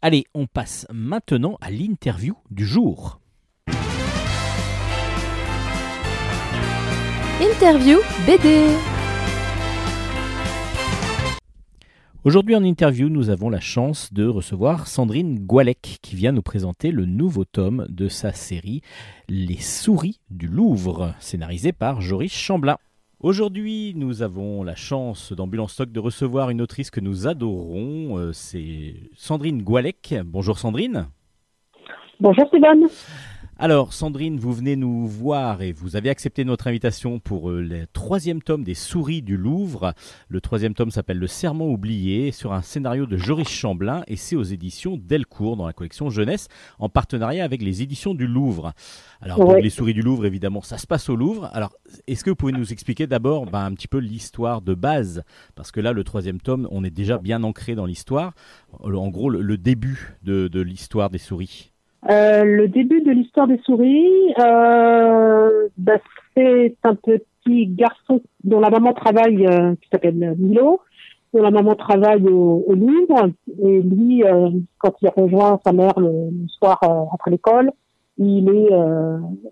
[0.00, 3.20] Allez, on passe maintenant à l'interview du jour.
[7.40, 8.91] Interview BD.
[12.24, 16.92] Aujourd'hui en interview, nous avons la chance de recevoir Sandrine Goualec qui vient nous présenter
[16.92, 18.80] le nouveau tome de sa série
[19.28, 22.78] Les souris du Louvre, scénarisé par Joris Chamblin.
[23.18, 28.32] Aujourd'hui, nous avons la chance d'Ambulance Stock de recevoir une autrice que nous adorons, euh,
[28.32, 30.14] c'est Sandrine Goualec.
[30.24, 31.08] Bonjour Sandrine.
[32.20, 32.86] Bonjour Stéphane.
[33.62, 37.86] Alors, Sandrine, vous venez nous voir et vous avez accepté notre invitation pour euh, le
[37.86, 39.94] troisième tome des Souris du Louvre.
[40.28, 44.34] Le troisième tome s'appelle Le Serment oublié, sur un scénario de Joris Chamblin et c'est
[44.34, 46.48] aux éditions Delcourt dans la collection Jeunesse
[46.80, 48.72] en partenariat avec les éditions du Louvre.
[49.20, 51.48] Alors, donc, les Souris du Louvre, évidemment, ça se passe au Louvre.
[51.52, 51.72] Alors,
[52.08, 55.22] est-ce que vous pouvez nous expliquer d'abord ben, un petit peu l'histoire de base?
[55.54, 58.32] Parce que là, le troisième tome, on est déjà bien ancré dans l'histoire.
[58.72, 61.71] En gros, le, le début de, de l'histoire des souris.
[62.10, 65.98] Euh, le début de l'histoire des souris, euh, bah,
[66.36, 70.80] c'est un petit garçon dont la maman travaille, euh, qui s'appelle Milo,
[71.32, 73.30] dont la maman travaille au, au Louvre.
[73.62, 77.70] Et lui, euh, quand il rejoint sa mère le, le soir euh, après l'école,
[78.18, 78.68] il est,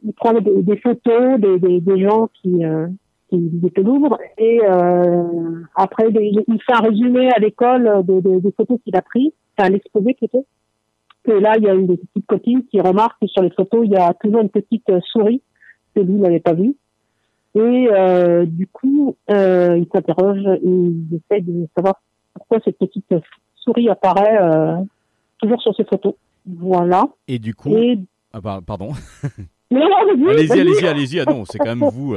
[0.05, 2.61] il prend des, des photos des, des, gens qui,
[3.31, 4.61] qui étaient au Louvre et
[5.75, 10.13] après il fait un résumé à l'école de- des photos qu'il a prises, enfin l'exposé
[10.13, 10.45] plutôt.
[11.27, 13.83] Et là, il y a une des petites copines qui remarque que sur les photos,
[13.85, 15.43] il y a toujours une petite euh, souris
[15.95, 16.75] que lui n'avait pas vue.
[17.55, 17.59] Et
[17.91, 22.01] euh, du coup, euh, il s'interroge et il essaie de savoir
[22.35, 23.13] pourquoi cette petite
[23.57, 24.77] souris apparaît euh,
[25.43, 26.15] toujours sur ses photos.
[26.47, 27.05] Voilà.
[27.29, 27.99] Et du coup, Et
[28.33, 28.91] ah, par- pardon.
[29.73, 31.21] Allez-y, allez-y, allez-y.
[31.21, 32.17] Ah non, c'est quand même vous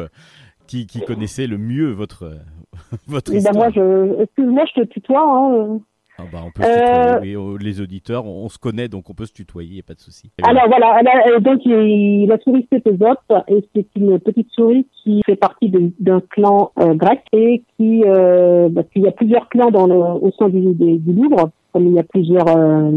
[0.68, 2.38] qui, qui connaissez le mieux votre,
[3.08, 3.56] votre Eh ben, histoire.
[3.56, 5.24] moi, je, excuse-moi, je te tutoie.
[5.24, 5.80] Hein.
[6.20, 8.88] Ah bah, on peut se Euh, tutoyer, oui, oh, les auditeurs, on, on se connaît,
[8.88, 10.30] donc on peut se tutoyer, y a pas de souci.
[10.44, 14.86] Alors voilà, a- euh, donc il- la souris c'est Ésope et c'est une petite souris
[15.04, 19.50] qui fait partie d'un clan euh, grec et qui, euh, parce qu'il y a plusieurs
[19.50, 22.92] clans dans le, au sein du, du Louvre, comme il y a plusieurs euh,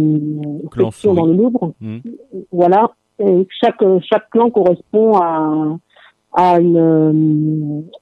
[0.70, 1.72] Clans dans le Louvre.
[1.80, 2.02] Mhm.
[2.52, 5.78] Voilà, et chaque chaque clan correspond à
[6.38, 7.12] à une, euh,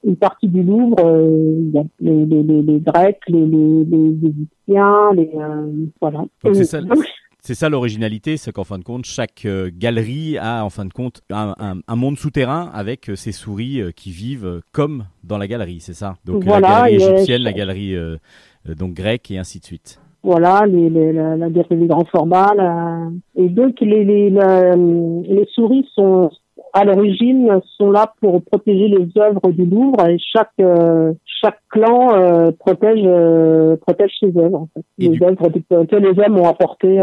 [0.05, 1.63] une partie du Louvre, euh,
[2.01, 6.25] les, les, les, les Grecs, les, les, les Égyptiens, les euh, voilà.
[6.53, 6.81] C'est ça-
[7.55, 11.21] ça l'originalité, c'est qu'en fin de compte, chaque euh, galerie a en fin de compte
[11.31, 15.79] un, un- un monde souterrain avec euh, ces souris qui vivent comme dans la galerie,
[15.81, 16.17] c'est ça?
[16.25, 18.17] Donc Voilà, la galerie et, égyptienne, la galerie euh,
[18.77, 20.01] donc grecque et ainsi de suite.
[20.25, 22.53] Voilà, les, les, la, la galerie des grands formats.
[22.57, 26.31] la- Et donc, les, les, la- les souris sont,
[26.75, 32.15] à l'origine, sont là pour protéger les œuvres du Louvre et chaque, euh, chaque clan
[32.15, 34.85] euh, protège, euh, protège ses œuvres, en fait.
[34.99, 37.01] Et Les du- œuvres que les hommes ont apportées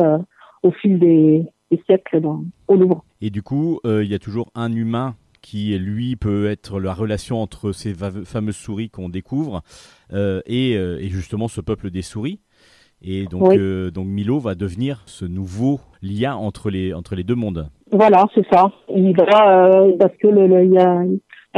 [0.63, 3.03] au fil des, des siècles dans, au Louvre.
[3.21, 7.41] Et du coup, il y a toujours un humain qui, lui, peut être la relation
[7.41, 7.93] entre ces
[8.25, 9.61] fameuses souris qu'on découvre
[10.13, 12.39] euh, et, et justement ce peuple des souris.
[13.03, 13.55] Et donc, Oui.
[13.57, 17.67] euh, donc Milo va devenir ce nouveau lien entre les, entre les deux mondes.
[17.91, 18.71] Voilà, c'est ça.
[18.95, 21.03] Il va, euh, parce que le, le- il y a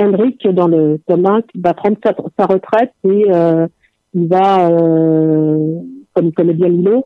[0.01, 3.67] Henrik dans le tome 1 qui va prendre sa, sa retraite et euh,
[4.15, 5.77] il va, euh,
[6.13, 7.05] comme il connaît bien Milo,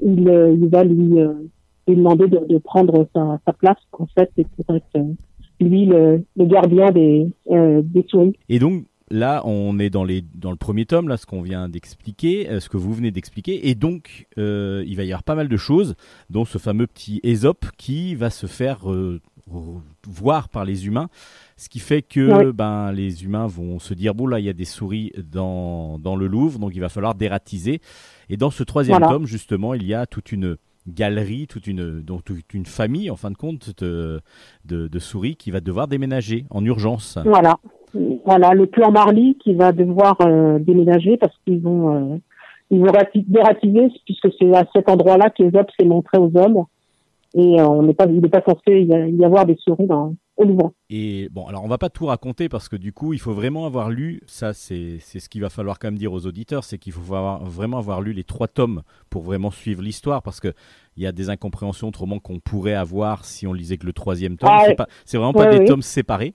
[0.00, 1.34] il, euh, il va lui, euh,
[1.86, 5.02] lui demander de, de prendre sa, sa place en fait et pour être euh,
[5.60, 8.34] lui le, le gardien des, des souris.
[8.48, 11.68] Et donc là, on est dans, les, dans le premier tome, là, ce qu'on vient
[11.68, 13.68] d'expliquer, euh, ce que vous venez d'expliquer.
[13.68, 15.94] Et donc, euh, il va y avoir pas mal de choses,
[16.30, 19.20] dont ce fameux petit Ésope qui va se faire euh,
[20.06, 21.08] voir par les humains.
[21.56, 22.52] Ce qui fait que Oui.
[22.52, 26.16] ben, les humains vont se dire bon, là, il y a des souris dans, dans
[26.16, 27.80] le Louvre, donc il va falloir dératiser.
[28.30, 29.12] Et dans ce troisième Voilà.
[29.12, 30.56] tome, justement, il y a toute une
[30.88, 34.20] galerie, toute une, donc toute une famille, en fin de compte, de,
[34.64, 37.18] de, de souris qui va devoir déménager en urgence.
[37.24, 37.58] Voilà.
[38.24, 42.16] Voilà, le clan Marley qui va devoir euh, déménager parce qu'ils vont, euh,
[42.70, 42.92] ils vont
[44.06, 46.64] puisque c'est à cet endroit-là qu'Aesop s'est montré aux hommes.
[47.34, 50.44] Et euh, on n'est pas, il n'est pas censé y, avoir des souris dans, au
[50.44, 50.72] Louvre.
[50.90, 53.64] Et bon, alors on va pas tout raconter parce que du coup, il faut vraiment
[53.64, 56.92] avoir lu, ça c'est ce qu'il va falloir quand même dire aux auditeurs, c'est qu'il
[56.92, 60.52] faut avoir- vraiment avoir lu les trois tomes pour vraiment suivre l'histoire parce que
[60.98, 64.36] il y a des incompréhensions autrement qu'on pourrait avoir si on lisait que le troisième
[64.36, 64.50] tome.
[64.52, 64.74] Ah, c'est ouais.
[64.74, 65.64] pas- c'est vraiment pas des oui.
[65.64, 66.34] tomes séparés.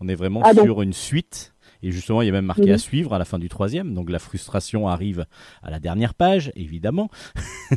[0.00, 1.52] On est vraiment Ah, sur une suite.
[1.82, 2.72] Et justement, il y a même marqué Mhm.
[2.72, 3.94] à suivre à la fin du troisième.
[3.94, 5.26] Donc la frustration arrive
[5.62, 7.10] à la dernière page, évidemment.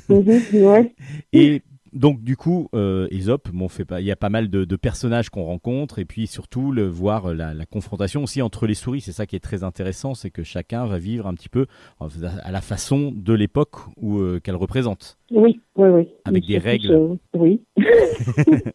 [0.08, 0.96] Mhm, ouais.
[1.34, 4.64] Et donc du coup, euh, Aesop, bon, fait pas, il y a pas mal de,
[4.64, 8.76] de personnages qu'on rencontre et puis surtout le voir la, la confrontation aussi entre les
[8.76, 9.02] souris.
[9.02, 11.66] C'est ça qui est très intéressant, c'est que chacun va vivre un petit peu
[12.02, 12.08] euh,
[12.44, 15.18] à la façon de l'époque où euh, qu'elle représente.
[15.32, 16.08] Oui, oui, oui.
[16.26, 17.18] Avec des règles.
[17.36, 17.62] oui.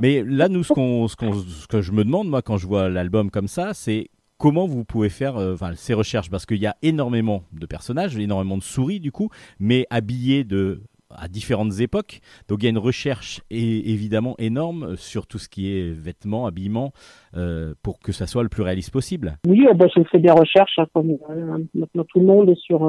[0.00, 2.66] Mais là, nous, ce, qu'on, ce, qu'on- ce que je me demande moi quand je
[2.66, 6.66] vois l'album comme ça, c'est comment vous pouvez faire euh, ces recherches parce qu'il y
[6.66, 9.30] a énormément de personnages, énormément de souris du coup,
[9.60, 10.82] mais habillés de
[11.16, 12.20] à différentes époques.
[12.48, 16.46] Donc il y a une recherche é- évidemment énorme sur tout ce qui est vêtements,
[16.46, 16.92] habillement,
[17.36, 19.36] euh, pour que ça soit le plus réaliste possible.
[19.46, 22.80] Oui, euh, bah, je fais des recherches, hein, comme euh, maintenant tout le monde sur,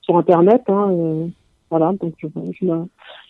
[0.00, 0.62] sur Internet.
[0.66, 1.28] Hein,
[1.70, 2.26] voilà, donc je,
[2.60, 2.66] je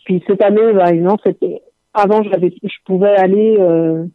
[0.05, 1.61] Puis cette année, bah, non, c'était...
[1.93, 4.05] Avant, je pouvais aller euh,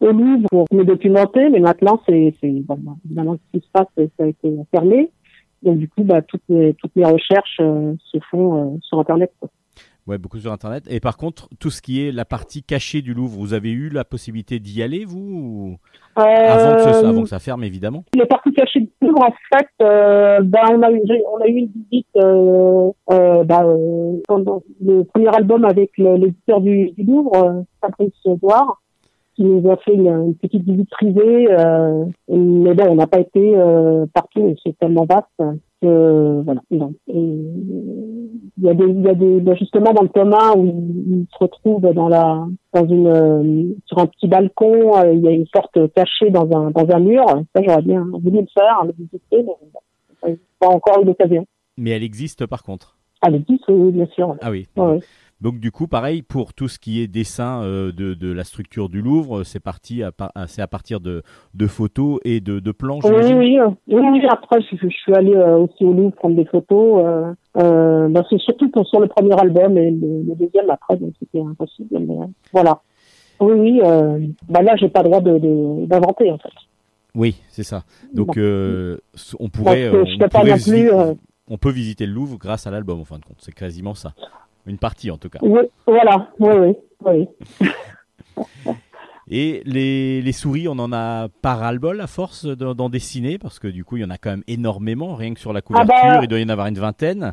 [0.00, 3.86] au Louvre pour me documenter, mais maintenant, c'est, bon, bah, évidemment, ce qui se passe,
[3.96, 5.10] ça a été fermé.
[5.62, 9.32] Donc du coup, bah, toutes les, toutes les recherches euh, se font euh, sur Internet.
[9.40, 9.48] quoi.
[10.06, 10.84] Ouais, beaucoup sur Internet.
[10.90, 13.88] Et par contre, tout ce qui est la partie cachée du Louvre, vous avez eu
[13.88, 15.76] la possibilité d'y aller, vous ou-
[16.16, 18.04] avant, que ça ferme, évidemment?
[18.14, 21.00] Les parties cachées du livre, en fait, euh, ben, on, a eu,
[21.32, 26.60] on a eu une visite euh, euh, ben, euh, pendant le premier album avec l'éditeur
[26.60, 28.82] du, Louvre, Fabrice Edouard,
[29.36, 31.46] qui nous a fait une, petite visite privée.
[32.28, 33.54] Mais on n'a pas été
[34.12, 36.60] partout, c'est tellement vaste que voilà.
[38.58, 41.20] Il y a des, il y a des, ben, justement dans le commun où il,
[41.20, 45.28] il se retrouve dans la, dans une, euh, sur un petit balcon, euh, il y
[45.28, 47.24] a une porte cachée dans un, dans un mur.
[47.54, 51.46] Ça, j'aurais bien voulu le faire, le visiter, mais bon, pas encore eu l'occasion.
[51.76, 52.96] Mais elle existe par contre.
[53.22, 54.36] Ah, le 10, oui, bien sûr.
[54.42, 54.68] Ah oui.
[54.76, 55.00] Ouais.
[55.44, 58.88] Donc du coup, pareil pour tout ce qui est dessin euh, de, de la structure
[58.88, 60.10] du Louvre, c'est parti, à,
[60.46, 62.98] c'est à partir de, de photos et de, de plans.
[63.04, 66.46] Oui, oui, oui, oui, après, je, je suis allée euh, aussi au Louvre prendre des
[66.46, 67.04] photos.
[67.58, 71.12] Euh, ben, c'est surtout pour sur le premier album et le, le deuxième après, donc
[71.18, 71.98] c'était impossible.
[71.98, 72.16] Mais
[72.50, 72.80] voilà.
[73.38, 73.80] Oui, oui.
[74.48, 76.54] Ben là, j'ai pas le droit d'inventer en fait.
[77.14, 77.84] Oui, c'est ça.
[78.14, 81.18] Donc on pourrait, Donc,
[81.50, 83.36] on peut visiter le Louvre grâce à l'album en fin de compte.
[83.40, 84.14] C'est quasiment ça.
[84.66, 85.38] Une partie en tout cas.
[85.42, 86.28] Oui, voilà.
[86.38, 86.54] Oui,
[87.04, 87.28] oui,
[87.60, 87.68] oui.
[89.30, 93.68] Et les, les souris, on en a par ras-le-bol à force d'en dessiner parce que
[93.68, 95.14] du coup, il y en a quand même énormément.
[95.14, 97.32] Rien que sur la couverture, bah- il doit y en avoir une vingtaine.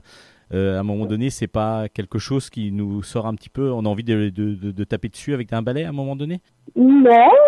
[0.54, 3.72] Euh, à un moment donné, c'est pas quelque chose qui nous sort un petit peu.
[3.72, 6.16] On a envie de, de- de- de taper dessus avec un balai à un moment
[6.16, 6.40] donné?
[6.76, 7.04] Non,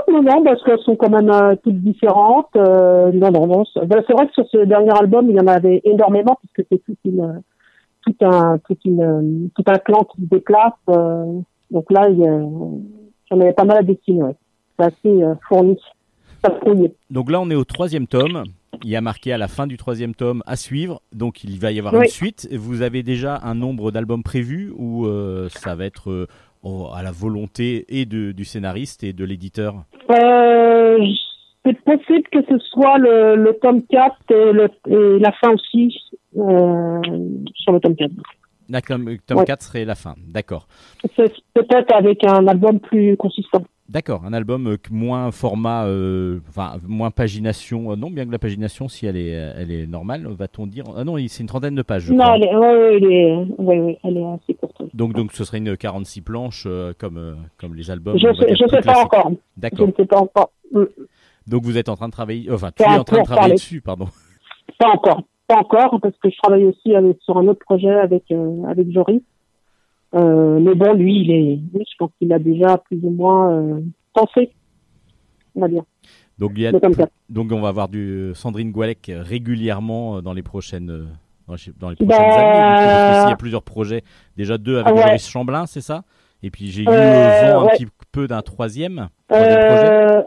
[0.10, 2.50] non, non, parce qu'elles sont quand même euh, toutes différentes.
[2.56, 3.64] Euh, non, non, non.
[3.74, 6.68] C'est ben, c'est vrai que sur ce dernier album, il y en avait énormément puisque
[6.72, 7.42] c'est toute une,
[8.06, 10.74] tout un, toute une, euh, tout un clan qui se déplace.
[10.90, 11.40] euh,
[11.72, 14.24] donc là, j'en avais pas mal à dessiner.
[14.24, 14.36] Ouais.
[14.78, 15.78] C'est assez euh, fourni.
[17.10, 18.44] Donc là, on est au troisième tome.
[18.84, 21.02] Il y a marqué à la fin du troisième tome à suivre.
[21.14, 22.02] Donc il va y avoir Oui.
[22.06, 22.50] une suite.
[22.52, 26.28] Vous avez déjà un nombre d'albums prévus ou euh, ça va être euh,
[26.94, 29.86] à la volonté et de, du scénariste et de l'éditeur?
[30.10, 30.98] Euh,
[31.66, 35.96] c'est possible que ce soit le, le tome 4 et, le, et la fin aussi
[36.38, 37.02] euh,
[37.56, 38.12] sur le tome 4.
[38.70, 39.46] La tome, tome Ouais.
[39.46, 40.16] 4 serait la fin.
[40.28, 40.68] D'accord.
[41.54, 43.64] Peut-être avec un album plus consistant.
[43.90, 47.92] D'accord, un album euh, moins format, euh, enfin moins pagination.
[47.92, 50.86] euh, non, bien que la pagination, si elle est, euh, elle est normale, va-t-on dire
[50.96, 52.04] Ah non, c'est une trentaine de pages.
[52.04, 52.38] Je non, crois.
[52.38, 54.82] elle est, ouais, ouais, elle est, ouais, ouais, elle est assez courte.
[54.94, 58.18] Donc, donc, ce serait une 46 planches euh, comme, euh, comme les albums.
[58.18, 59.30] Je va sais, je sais pas encore.
[59.32, 59.88] Je D'accord.
[59.88, 60.52] ne sais pas encore.
[61.48, 62.50] Donc, vous êtes en train de travailler.
[62.52, 64.08] Enfin, tu es en train de travailler dessus, pardon.
[64.80, 65.24] Pas encore.
[65.48, 68.92] Pas encore, parce que je travaille aussi avec, sur un autre projet avec, euh, avec
[68.92, 69.22] Joris.
[70.16, 73.80] Euh, mais bon, lui, il est, je pense qu'il a déjà plus ou moins euh,
[74.14, 74.52] pensé,
[75.56, 75.84] on va dire.
[76.40, 77.12] Donc, il y a- Le tome 4.
[77.30, 80.90] donc, on va avoir du euh, Sandrine Goualec régulièrement euh, dans les prochaines.
[80.92, 81.06] euh,
[81.48, 84.04] dans les- dans les prochaines Bah, années, coup, s'il y a plusieurs projets,
[84.38, 85.02] déjà deux avec Ah ouais.
[85.08, 86.04] Joris Chamblin, c'est ça?
[86.42, 90.26] Et puis j'ai eu Euh, le vent un petit peu d'un troisième, troisième projet.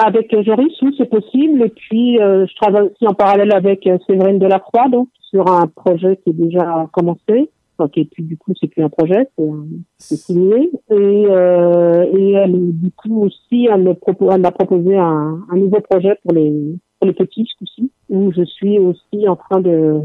[0.00, 1.62] Euh, avec Joris, oui, c'est possible.
[1.62, 5.66] Et puis, euh, je travaille aussi en parallèle avec euh, Séverine Delacroix, donc, sur un
[5.66, 7.50] projet qui est déjà commencé.
[7.78, 9.28] Donc, et puis, du coup, c'est plus un projet,
[9.98, 10.70] c'est signé.
[10.90, 16.16] Et, euh, et elle, du coup, aussi, elle propo- m'a proposé un, un nouveau projet
[16.22, 20.00] pour les, pour les petits, ce coup-ci, où je suis aussi en train de,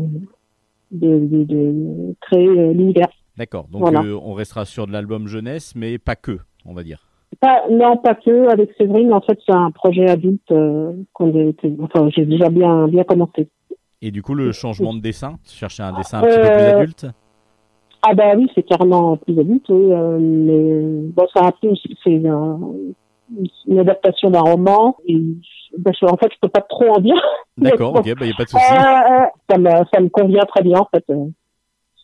[0.91, 3.09] de, de, de créer euh, l'univers.
[3.37, 3.67] D'accord.
[3.71, 4.01] Donc Voilà.
[4.01, 7.05] euh, on restera sur de l'album jeunesse, mais pas que, on va dire.
[7.39, 9.13] Pas, non, pas que avec Séverine.
[9.13, 11.31] En fait, c'est un projet adulte euh, qu'on
[11.81, 13.47] enfin, j'ai déjà bien, bien commencé.
[14.01, 16.75] Et du coup, le changement de dessin, chercher un dessin un petit peu plus Euh,
[16.75, 17.05] adulte?
[18.01, 21.69] Ah bah oui, c'est carrément plus adulte, oui, euh, mais bon, c'est un peu,
[22.03, 22.59] c'est un-
[23.67, 24.95] une adaptation d'un roman.
[25.05, 27.21] Et, je- en fait, je peux pas trop en dire.
[27.57, 28.73] D'accord, ok, bah y a pas de souci.
[28.73, 31.03] Euh, ça, me, ça me convient très bien, en fait.
[31.09, 31.25] euh.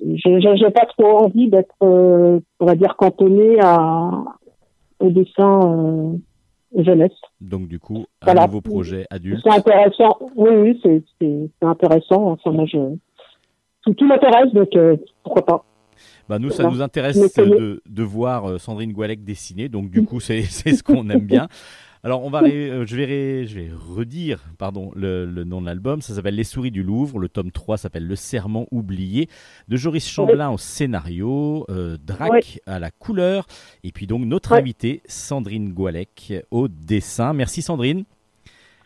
[0.02, 4.12] Je j'ai pas trop envie d'être, euh, on va dire, cantonné à,
[5.00, 7.12] au dessin euh, jeunesse.
[7.42, 8.48] Donc du coup, un Voilà.
[8.48, 9.42] nouveau projet adulte.
[9.44, 10.18] C'est intéressant.
[10.36, 12.32] Oui, oui, c'est c'est- c'est intéressant.
[12.32, 12.78] Enfin, moi, je,
[13.84, 15.66] tout, tout m'intéresse, donc euh, pourquoi pas.
[16.28, 16.76] Bah nous, ça Voilà.
[16.78, 20.84] nous intéresse de, de voir euh, Sandrine Goualec dessiner, donc du coup, c'est c'est ce
[20.84, 21.48] qu'on aime bien.
[22.06, 25.60] Alors, on va ré- euh, je, vais ré- je vais redire pardon, le, le nom
[25.60, 26.02] de l'album.
[26.02, 27.18] Ça s'appelle Les souris du Louvre.
[27.18, 29.28] Le tome 3 s'appelle Le serment oublié.
[29.70, 32.60] De Joris Chamblin au scénario, euh, Drac Oui.
[32.68, 33.48] à la couleur.
[33.84, 34.60] Et puis donc, notre Oui.
[34.60, 37.34] invitée, Sandrine Goualec, au dessin.
[37.34, 38.04] Merci Sandrine.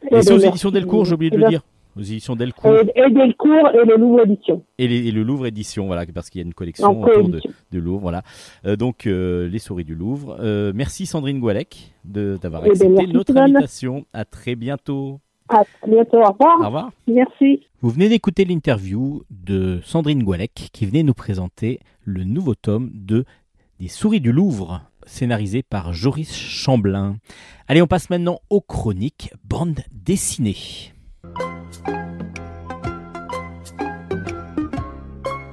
[0.10, 1.62] Eh Et c'est aux éditions Delcourt, j'ai oublié de Eh le ben, dire.
[2.00, 2.74] Aux éditions Delcourt.
[2.76, 4.64] Et, et Delcourt et le Louvre Édition.
[4.78, 7.42] Et, les- et le Louvre Édition, voilà, parce qu'il y a une collection autour de,
[7.72, 8.24] du Louvre, voilà.
[8.66, 10.38] Euh, donc euh, les souris du Louvre.
[10.40, 14.06] Euh, merci Sandrine Goualec de d'avoir Eh ben, accepté notre invitation.
[14.14, 15.20] À très bientôt.
[15.50, 16.18] À bientôt.
[16.22, 16.60] Au revoir.
[16.62, 16.92] Au revoir.
[17.08, 17.62] Merci.
[17.82, 23.26] Vous venez d'écouter l'interview de Sandrine Goualec qui venait nous présenter le nouveau tome de
[23.80, 27.16] Des souris du Louvre, scénarisé par Joris Chamblin.
[27.68, 30.58] Allez, on passe maintenant aux chroniques bande dessinée.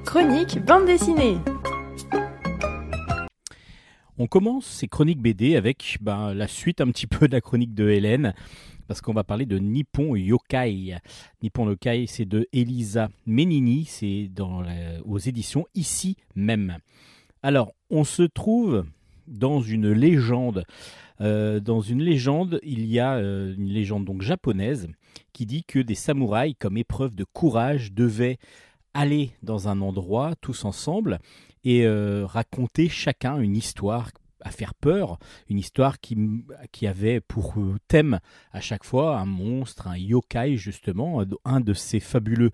[0.04, 1.38] Chronique bande dessinée.
[4.18, 7.74] On commence ces chroniques BD avec ben, la suite un petit peu de la chronique
[7.74, 8.32] de Hélène,
[8.88, 10.96] parce qu'on va parler de Nippon Yokai.
[11.42, 14.30] Nippon Yokai, c'est de Elisa Menini, c'est
[15.04, 16.78] aux éditions ici même.
[17.42, 18.86] Alors, on se trouve
[19.26, 20.64] dans une légende.
[21.20, 24.88] Euh, dans une légende, il y a euh, une légende donc japonaise
[25.32, 28.38] qui dit que des samouraïs, comme épreuve de courage, devaient
[28.94, 31.18] aller dans un endroit tous ensemble
[31.64, 34.10] et euh, raconter chacun une histoire
[34.40, 36.16] à faire peur, une histoire qui,
[36.70, 38.20] qui avait pour euh, thème
[38.52, 42.50] à chaque fois un monstre, un yokai justement, un de- un de ces fabuleux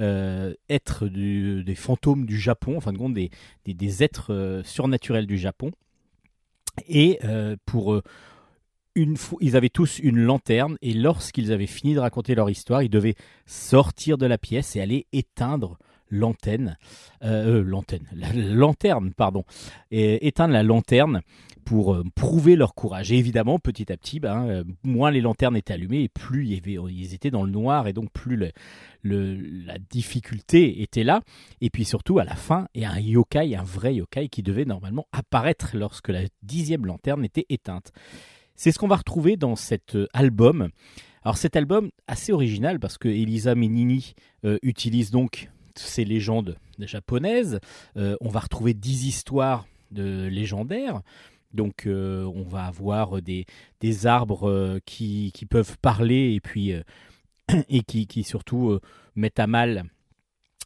[0.00, 3.30] euh, êtres des fantômes du Japon, en fin de compte des,
[3.64, 5.70] des, êtres euh, surnaturels du Japon.
[6.88, 8.00] Et euh, pour
[9.40, 13.16] ils avaient tous une lanterne et lorsqu'ils avaient fini de raconter leur histoire, ils devaient
[13.46, 15.78] sortir de la pièce et aller éteindre
[16.10, 16.76] l'antenne,
[17.22, 19.44] euh, euh, l'antenne, la lanterne, pardon,
[19.90, 21.22] et éteindre la lanterne
[21.64, 23.12] pour euh, prouver leur courage.
[23.12, 27.30] Et évidemment, petit à petit, ben, moins les lanternes étaient allumées et plus ils étaient
[27.30, 28.36] dans le noir et donc plus
[29.04, 31.22] la difficulté était là.
[31.60, 34.42] Et puis surtout, à la fin, il y a un yokai, un vrai yokai qui
[34.42, 37.92] devait normalement apparaître lorsque la dixième lanterne était éteinte.
[38.60, 40.68] C'est ce qu'on va retrouver dans cet euh, album.
[41.22, 44.12] Alors cet album, assez original parce que Elisa Menini
[44.44, 47.58] euh, utilise donc ces légendes japonaises.
[47.96, 51.00] Euh, on va retrouver dix histoires de légendaires.
[51.54, 53.46] Donc on va avoir des,
[53.80, 56.74] des arbres qui, qui peuvent parler et puis
[57.70, 58.78] et qui, qui surtout
[59.16, 59.84] mettent à mal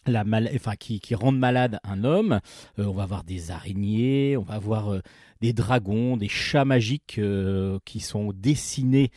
[0.06, 2.40] la mal, enfin qui, qui rendent malade un homme.
[2.78, 5.00] Euh, on va avoir des araignées, on va avoir euh,
[5.40, 9.10] des dragons, des chats magiques euh, qui sont dessinés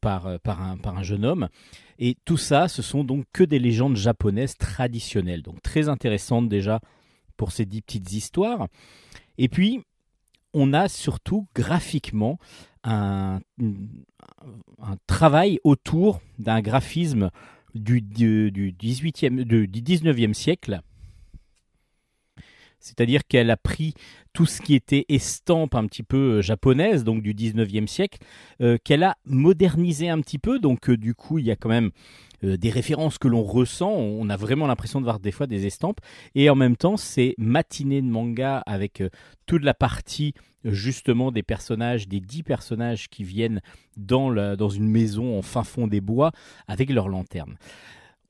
[0.00, 1.48] par, par, un, par un jeune homme.
[1.98, 5.42] Et tout ça, ce sont donc que des légendes japonaises traditionnelles.
[5.42, 6.80] Donc très intéressantes déjà
[7.36, 8.68] pour ces dix petites histoires.
[9.36, 9.82] Et puis,
[10.54, 12.38] on a surtout graphiquement
[12.82, 17.30] un, un travail autour d'un graphisme
[17.78, 20.80] du, du, du 18e, du, du 19e siècle.
[22.80, 23.94] C'est-à-dire qu'elle a pris
[24.32, 28.18] tout ce qui était estampe un petit peu euh, japonaise, donc du 19e siècle,
[28.60, 30.58] euh, qu'elle a modernisé un petit peu.
[30.58, 31.90] Donc, euh, du coup, il y a quand même
[32.42, 33.90] des références que l'on ressent.
[33.90, 36.00] On a vraiment l'impression de voir des fois des estampes.
[36.34, 39.10] Et en même temps, c'est matinée de manga avec euh,
[39.46, 40.34] toute la partie
[40.64, 43.60] euh, justement des personnages, des dix personnages qui viennent
[43.96, 46.32] dans, la- dans une maison en fin fond des bois
[46.66, 47.56] avec leurs lanternes.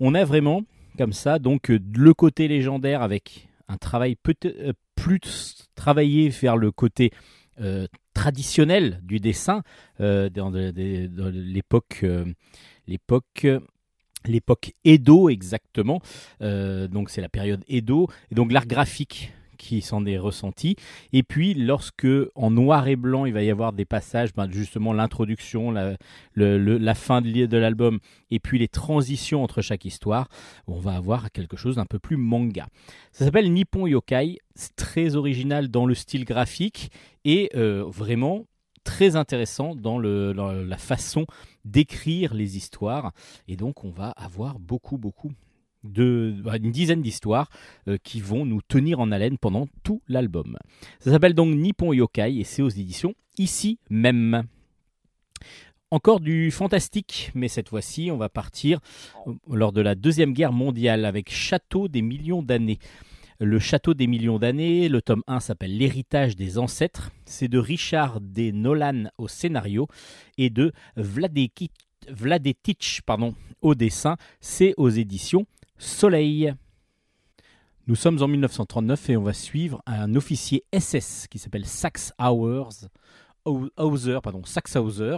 [0.00, 0.62] On a vraiment
[0.96, 6.56] comme ça donc euh, le côté légendaire avec un travail peut-être euh, plus travaillé vers
[6.56, 7.12] le côté
[7.60, 9.62] euh, traditionnel du dessin
[10.00, 12.24] euh, dans, l'époque euh,
[12.86, 13.46] l'époque
[14.28, 16.00] l'époque Edo exactement
[16.42, 20.76] Euh, donc c'est la période Edo et donc l'art graphique qui s'en est ressenti.
[21.12, 24.92] Et puis, lorsque en noir et blanc, il va y avoir des passages, ben, justement
[24.92, 25.96] l'introduction, la,
[26.36, 27.98] la fin de, l'album,
[28.30, 30.28] et puis les transitions entre chaque histoire,
[30.66, 32.68] on va avoir quelque chose d'un peu plus manga.
[33.12, 34.38] Ça s'appelle Nippon Yokai,
[34.76, 36.90] très original dans le style graphique
[37.24, 38.46] et euh, vraiment
[38.88, 41.26] très intéressant dans, la façon
[41.66, 43.12] d'écrire les histoires.
[43.46, 45.30] Et donc, on va avoir beaucoup, beaucoup
[45.84, 47.50] de bah, une dizaine d'histoires
[47.86, 50.56] euh, qui vont nous tenir en haleine pendant tout l'album.
[51.00, 54.44] Ça s'appelle donc Nippon Yokai et c'est aux éditions ici même.
[55.90, 58.80] Encore du fantastique, mais cette fois-ci, on va partir
[59.26, 62.78] euh, lors de la Deuxième Guerre mondiale avec Château des millions d'années.
[63.40, 67.12] Le Château des millions d'années, le tome 1 s'appelle L'héritage des ancêtres.
[67.24, 68.50] C'est de Richard D.
[68.50, 69.86] Nolan au scénario
[70.38, 71.70] et de Vladetich
[73.62, 74.16] au dessin.
[74.40, 76.52] C'est aux éditions Soleil.
[77.86, 82.68] Nous sommes en 1939 et on va suivre un officier SS qui s'appelle Sax Hau-
[83.76, 85.16] Hauser, pardon, Saxhauser,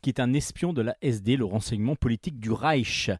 [0.00, 3.10] qui est un espion de la SD, le renseignement politique du Reich.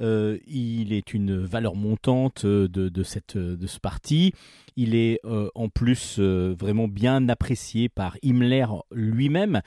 [0.00, 4.32] Euh, il est une valeur montante euh, de, cette, euh, de ce parti.
[4.76, 5.20] Il est
[5.54, 9.60] en plus vraiment bien apprécié par Himmler lui-même.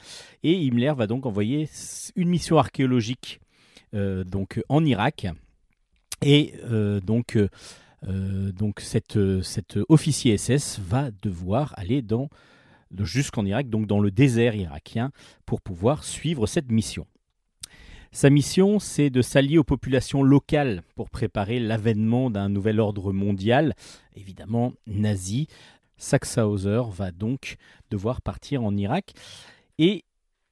[0.44, 1.70] Et Himmler va donc envoyer
[2.18, 3.40] une mission archéologique
[3.94, 5.28] donc, en Irak.
[6.22, 6.56] Et
[7.06, 7.38] donc,
[8.04, 12.30] donc cette, euh, cet officier SS va devoir aller dans
[13.00, 15.12] jusqu'en Irak, donc dans le désert irakien,
[15.46, 17.06] pour pouvoir suivre cette mission.
[18.12, 23.76] Sa mission, c'est de s'allier aux populations locales pour préparer l'avènement d'un nouvel ordre mondial,
[24.16, 25.48] évidemment nazi.
[25.98, 27.58] Saxhauser va donc
[27.90, 29.14] devoir partir en Irak
[29.78, 30.04] et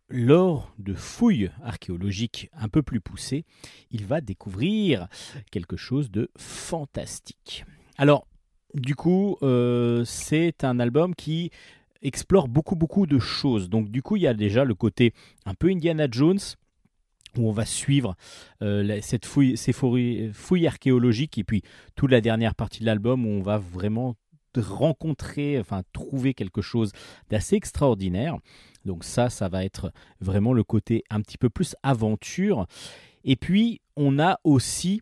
[0.09, 3.45] lors de fouilles archéologiques un peu plus poussées,
[3.89, 5.07] il va découvrir
[5.51, 7.65] quelque chose de fantastique.
[7.97, 8.27] Alors,
[8.75, 11.49] du coup, euh, c'est un album qui
[12.01, 13.69] explore beaucoup beaucoup de choses.
[13.69, 15.13] Donc du coup, il y a déjà le côté
[15.45, 16.39] un peu Indiana Jones
[17.37, 18.15] où on va suivre
[18.61, 19.73] euh, cette fouille, ces
[20.65, 21.63] archéologiques et puis
[21.95, 24.15] toute la dernière partie de l'album où on va vraiment
[24.61, 26.91] rencontrer, enfin trouver quelque chose
[27.29, 28.37] d'assez extraordinaire.
[28.85, 29.91] Donc ça, ça va être
[30.21, 32.67] vraiment le côté un petit peu plus aventure.
[33.23, 35.01] Et puis, on a aussi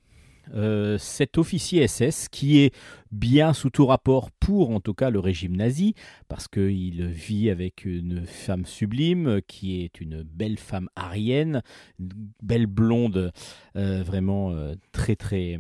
[0.54, 2.74] euh, cet officier SS qui est
[3.12, 5.96] bien sous tout rapport pour en tout cas le régime nazi,
[6.28, 11.62] parce qu'il vit avec une femme sublime qui est une belle femme arienne,
[12.00, 12.10] une
[12.42, 13.32] belle blonde,
[13.76, 15.60] euh, vraiment euh, très très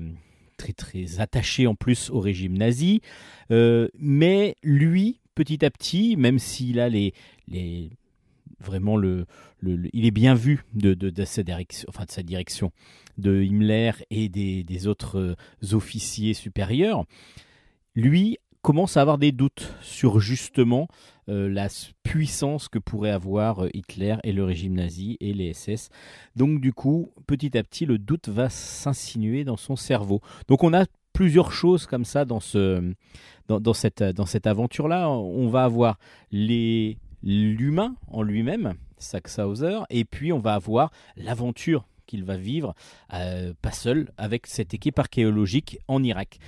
[0.57, 3.01] très très attachée en plus au régime nazi.
[3.49, 7.13] Mais lui, petit à petit, même s'il a les,
[7.47, 7.91] les
[8.59, 9.25] vraiment le,
[9.61, 12.71] il est bien vu de, de sa direction, enfin de sa direction
[13.17, 17.05] de Himmler et des, des autres euh, officiers supérieurs,
[17.95, 20.87] lui commence à avoir des doutes sur justement
[21.29, 21.67] euh, la
[22.03, 25.89] puissance que pourrait avoir euh, Hitler et le régime nazi et les SS.
[26.35, 30.21] Donc du coup, petit à petit, le doute va s'insinuer dans son cerveau.
[30.47, 32.93] Donc on a plusieurs choses comme ça dans, ce,
[33.47, 35.09] dans, dans cette, dans cette aventure-là.
[35.09, 35.99] On va avoir
[36.31, 42.73] les l'humain en lui-même, Saxhauser, et puis on va avoir l'aventure qu'il va vivre,
[43.13, 46.39] euh, pas seul, avec cette équipe archéologique en Irak.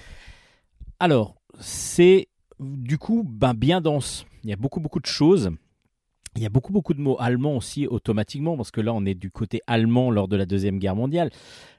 [0.99, 2.27] Alors, c'est
[2.59, 4.25] du coup ben, bien dense.
[4.43, 5.51] Il y a beaucoup, beaucoup de choses.
[6.35, 9.15] Il y a beaucoup, beaucoup de mots allemands aussi automatiquement, parce que là, on est
[9.15, 11.31] du côté allemand lors de la Deuxième Guerre mondiale.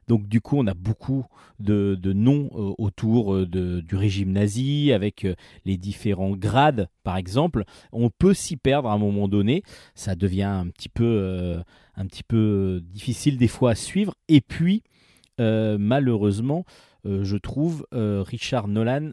[0.08, 1.24] Donc, du coup, on a beaucoup
[1.58, 5.34] de, noms euh, autour euh, du régime nazi, avec euh,
[5.64, 7.64] les différents grades, par exemple.
[7.92, 9.62] On peut s'y perdre à un moment donné.
[9.94, 11.62] Ça devient un petit peu,
[12.82, 14.14] difficile des fois à suivre.
[14.28, 14.82] Et puis,
[15.38, 16.64] malheureusement,
[17.04, 19.10] je trouve Richard Nolan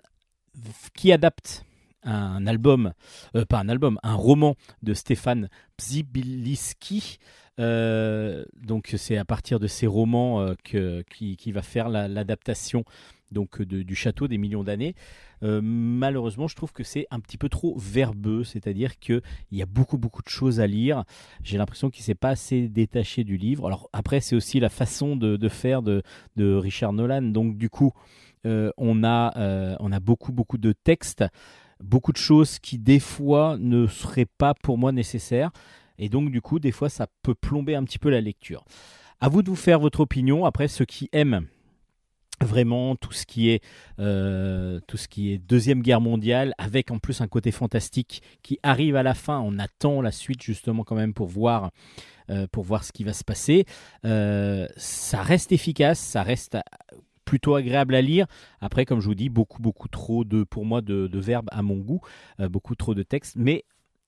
[0.96, 1.66] qui adapte
[2.04, 2.94] un album,
[3.50, 7.20] pas un album, un roman de Stéphane Pzibiliski.
[7.60, 12.84] Euh, donc c'est à partir de ces romans euh, que, qui, va faire la- l'adaptation
[13.32, 14.96] donc de- du château des millions d'années.
[15.44, 19.66] Euh, malheureusement, je trouve que c'est un petit peu trop verbeux, c'est-à-dire qu'il y a
[19.66, 21.04] beaucoup beaucoup de choses à lire.
[21.44, 23.68] J'ai l'impression qu'il s'est pas assez détaché du livre.
[23.68, 26.02] Alors après, c'est aussi la façon de, faire de,
[26.38, 27.22] de Richard Nolan.
[27.24, 27.92] Donc du coup,
[28.46, 31.24] on, a, on a beaucoup beaucoup de textes,
[31.84, 35.52] beaucoup de choses qui des fois ne seraient pas pour moi nécessaires.
[35.98, 38.66] Et donc du coup, des fois, ça peut plomber un petit peu la lecture.
[39.22, 40.46] À vous de vous faire votre opinion.
[40.46, 41.48] Après, ceux qui aiment
[42.42, 43.64] vraiment tout ce qui est
[44.00, 48.60] euh, tout ce qui est deuxième guerre mondiale avec en plus un côté fantastique qui
[48.64, 51.72] arrive à la fin on attend la suite justement quand même pour voir
[52.30, 53.66] euh, pour voir ce qui va se passer
[54.06, 56.58] Euh, ça reste efficace ça reste
[57.26, 58.28] plutôt agréable à lire.
[58.60, 61.78] Après, comme je vous dis, beaucoup, beaucoup trop de, pour moi, de, verbes à mon
[61.78, 62.02] goût,
[62.38, 63.64] beaucoup trop de textes, mais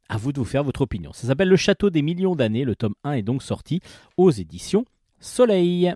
[0.10, 1.14] à vous de vous faire votre opinion.
[1.14, 2.64] Ça s'appelle Le Château des Millions d'années.
[2.64, 3.82] Le tome 1 est donc sorti
[4.18, 4.86] aux éditions
[5.20, 5.94] Soleil.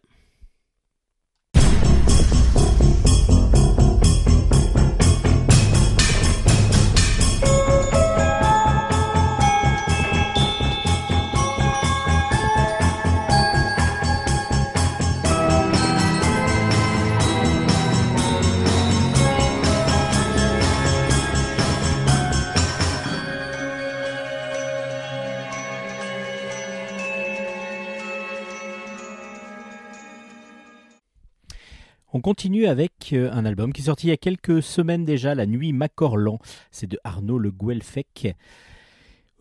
[32.11, 35.35] On continue avec euh, un album qui est sorti il y a quelques semaines déjà,
[35.35, 36.39] La Nuit Macorlan.
[36.71, 38.35] C'est de Arnaud Le Guelfec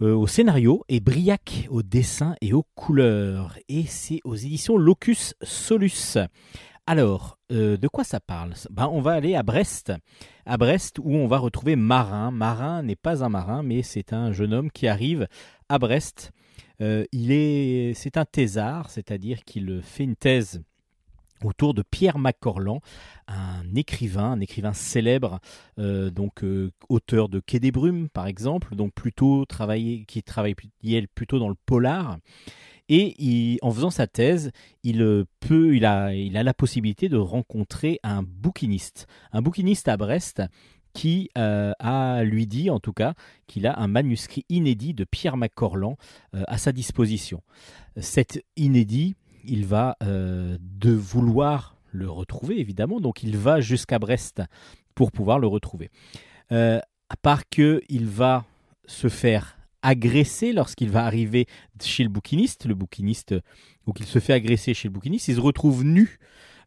[0.02, 3.58] euh, au scénario et Briac au dessin et aux couleurs.
[3.70, 6.18] Et c'est aux éditions Locus Solus.
[6.86, 8.52] Alors, euh, de quoi ça parle?
[8.68, 9.94] Ben, On va aller à Brest.
[10.44, 12.30] À Brest où on va retrouver Marin.
[12.30, 15.26] Marin n'est pas un marin, mais c'est un jeune homme qui arrive
[15.70, 16.32] à Brest.
[16.80, 20.62] Il est, c'est un thésard, c'est-à-dire qu'il fait une thèse
[21.44, 22.80] autour de Pierre Macorlan,
[23.26, 25.40] un écrivain, un écrivain célèbre,
[25.78, 30.54] euh, donc euh, auteur de Quai des Brumes par exemple, donc plutôt travaillé, qui travaille
[31.14, 32.18] plutôt dans le polar.
[32.90, 34.50] Et en faisant sa thèse,
[34.82, 39.88] il euh, peut, il a, il a la possibilité de rencontrer un bouquiniste, un bouquiniste
[39.88, 40.42] à Brest
[40.94, 43.14] qui a lui dit en tout cas
[43.46, 45.96] qu'il a un manuscrit inédit de Pierre Macorlan
[46.32, 47.42] à sa disposition.
[47.98, 49.14] Cet inédit,
[49.48, 54.42] il va euh, de vouloir le retrouver évidemment, donc il va jusqu'à Brest
[54.94, 55.90] pour pouvoir le retrouver.
[56.52, 58.44] Euh, à part que il va
[58.86, 61.46] se faire agresser lorsqu'il va arriver
[61.80, 63.34] chez le bouquiniste, le bouquiniste,
[63.86, 66.18] donc il se fait agresser chez le bouquiniste, il se retrouve nu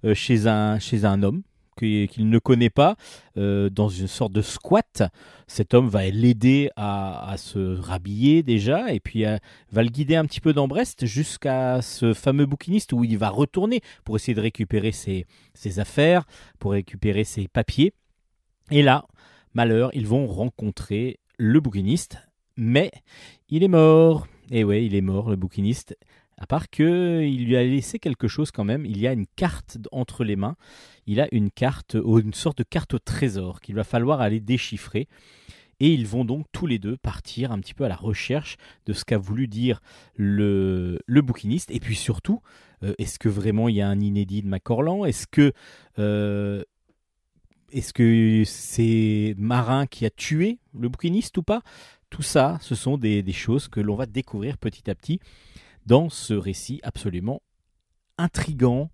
[0.06, 1.44] euh, chez, un, chez un homme
[1.78, 2.96] qu'il ne connaît pas,
[3.38, 5.04] euh, dans une sorte de squat.
[5.48, 9.38] Cet homme va l'aider à, se rhabiller déjà, et puis euh,
[9.72, 13.30] va le guider un petit peu dans Brest jusqu'à ce fameux bouquiniste où il va
[13.30, 16.26] retourner pour essayer de récupérer ses, ses affaires,
[16.60, 17.94] pour récupérer ses papiers.
[18.70, 19.06] Et là,
[19.54, 22.18] malheur, ils vont rencontrer le bouquiniste,
[22.56, 22.92] mais
[23.50, 24.28] il est mort.
[24.52, 25.98] Et ouais, il est mort, le bouquiniste.
[26.42, 28.84] À part que il lui a laissé quelque chose quand même.
[28.84, 30.56] Il y a une carte entre les mains.
[31.06, 35.08] Il a une carte, une sorte de carte au trésor qu'il va falloir aller déchiffrer.
[35.80, 38.94] Et ils vont donc tous les deux partir un petit peu à la recherche de
[38.94, 39.82] ce qu'a voulu dire
[40.16, 41.70] le, bouquiniste.
[41.70, 42.42] Et puis surtout,
[42.82, 45.06] euh, est-ce que vraiment il y a un inédit de Macorlan?
[45.06, 45.54] Est-ce que
[46.00, 46.64] euh,
[47.72, 51.62] est-ce que c'est Marin qui a tué le bouquiniste ou pas?
[52.10, 55.20] Tout ça, ce sont des choses que l'on va découvrir petit à petit
[55.86, 57.42] dans ce récit absolument
[58.18, 58.92] intrigant,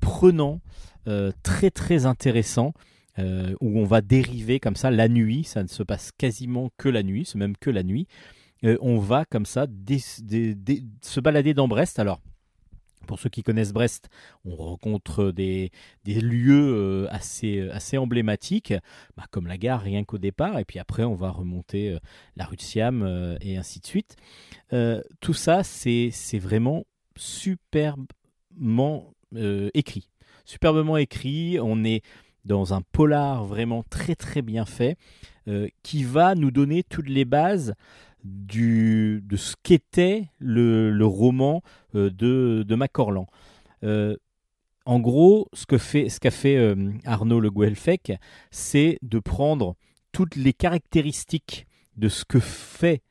[0.00, 0.60] prenant,
[1.06, 2.72] euh, très très intéressant,
[3.18, 6.88] euh, où on va dériver comme ça la nuit, ça ne se passe quasiment que
[6.88, 8.06] la nuit, c'est même que la nuit,
[8.64, 11.98] Euh, on va comme ça se balader dans Brest.
[11.98, 12.20] Alors,
[13.04, 14.08] pour ceux qui connaissent Brest,
[14.44, 15.70] on rencontre des,
[16.06, 18.74] lieux euh, assez, assez emblématiques,
[19.16, 21.98] bah, comme la gare rien qu'au départ, et puis après on va remonter euh,
[22.36, 24.16] la rue de Siam euh, et ainsi de suite.
[24.72, 26.84] Euh, tout ça, c'est vraiment
[27.16, 30.08] superbement euh, écrit.
[30.44, 32.02] Superbement écrit, on est
[32.44, 34.96] dans un polar vraiment très très bien fait,
[35.48, 37.74] euh, qui va nous donner toutes les bases
[38.24, 41.62] de ce qu'était le, le roman
[41.94, 43.26] euh, de, de Macorlan.
[43.82, 44.16] Euh,
[44.86, 48.12] en gros, ce que fait, ce qu'a fait euh, Arnaud Le Guelfec,
[48.50, 49.76] c'est de prendre
[50.12, 51.66] toutes les caractéristiques
[51.96, 53.02] de ce que fait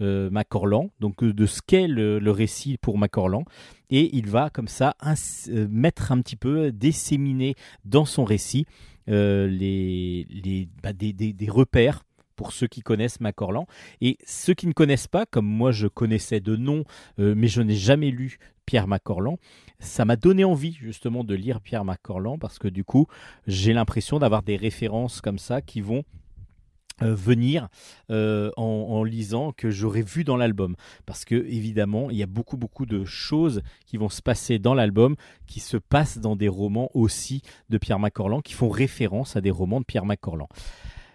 [0.00, 3.44] euh, Macorlan, donc euh, de ce qu'est le, récit pour Macorlan,
[3.90, 7.54] et il va comme ça euh, mettre un petit peu, disséminer
[7.84, 8.66] dans son récit
[9.08, 12.04] euh, les, les, bah, des- des repères
[12.36, 13.66] pour ceux qui connaissent Macorlan.
[14.00, 16.84] Et ceux qui ne connaissent pas, comme moi je connaissais de nom,
[17.18, 19.38] euh, mais je n'ai jamais lu Pierre Macorlan,
[19.80, 23.06] ça m'a donné envie justement de lire Pierre Macorlan parce que du coup
[23.46, 26.04] j'ai l'impression d'avoir des références comme ça qui vont
[27.02, 27.68] euh, venir
[28.10, 30.76] euh, en, lisant que j'aurais vu dans l'album
[31.06, 34.74] parce que évidemment il y a beaucoup beaucoup de choses qui vont se passer dans
[34.74, 35.16] l'album
[35.46, 39.50] qui se passent dans des romans aussi de Pierre Macorlan qui font référence à des
[39.50, 40.48] romans de Pierre Macorlan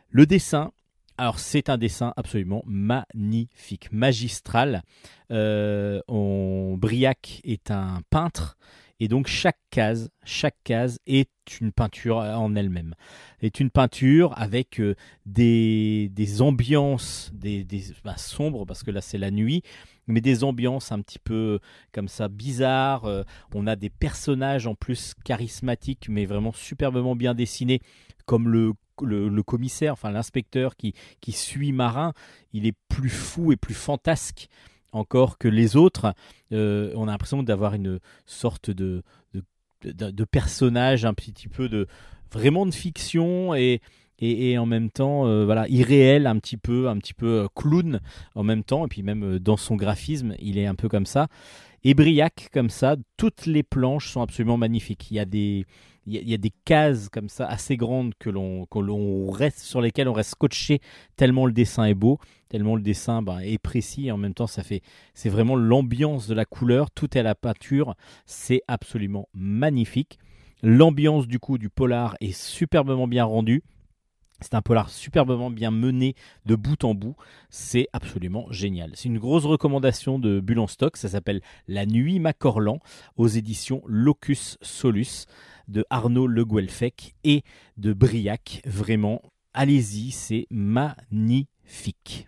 [0.09, 0.71] le dessin
[1.17, 4.83] alors c'est un dessin absolument magnifique, magistral.
[5.31, 8.57] Euh, on- Briac est un peintre
[8.99, 11.29] Et donc chaque case, chaque case est
[11.61, 12.95] une peinture en elle-même.
[13.41, 14.95] Est une peinture avec euh,
[15.27, 19.61] des, des ambiances, des, des bah, sombres parce que là c'est la nuit,
[20.07, 21.59] mais des ambiances un petit peu
[21.93, 23.05] comme ça bizarres.
[23.05, 27.81] Euh, on a des personnages en plus charismatiques, mais vraiment superbement bien dessinés,
[28.25, 28.73] comme le
[29.05, 32.13] le, commissaire, enfin l'inspecteur qui, qui suit Marin,
[32.53, 34.49] il est plus fou et plus fantasque
[34.91, 36.13] encore que les autres.
[36.51, 39.03] Euh, on a l'impression d'avoir une sorte de,
[39.83, 41.87] de, personnage un petit peu de
[42.31, 43.81] vraiment de fiction et,
[44.19, 47.99] et, en même temps euh, voilà irréel un petit peu un petit peu euh, clown
[48.35, 48.85] en même temps.
[48.85, 51.27] Et puis même dans son graphisme il est un peu comme ça.
[51.83, 55.11] Et Briac comme ça toutes les planches sont absolument magnifiques.
[55.11, 55.65] Il y a des
[56.07, 59.81] il y a, des cases comme ça assez grandes que l'on que l'on reste sur
[59.81, 60.79] lesquelles on reste scotché
[61.17, 64.47] tellement le dessin est beau tellement le dessin ben, est précis et en même temps
[64.47, 64.81] ça fait
[65.13, 67.95] c'est vraiment l'ambiance de la couleur tout est à la peinture
[68.25, 70.17] c'est absolument magnifique
[70.63, 73.61] l'ambiance du coup du polar est superbement bien rendue
[74.39, 76.13] c'est un polar superbement bien mené
[76.45, 77.15] de bout en bout.
[77.49, 78.91] C'est absolument génial.
[78.93, 80.95] C'est une grosse recommandation de Bulle en stock.
[80.95, 82.79] Ça s'appelle La Nuit Macorlan
[83.15, 85.25] aux éditions Locus Solus
[85.67, 87.43] de Arnaud Le Guelfec et
[87.77, 88.61] de Briac.
[88.65, 89.21] Vraiment,
[89.53, 92.27] allez-y, c'est magnifique.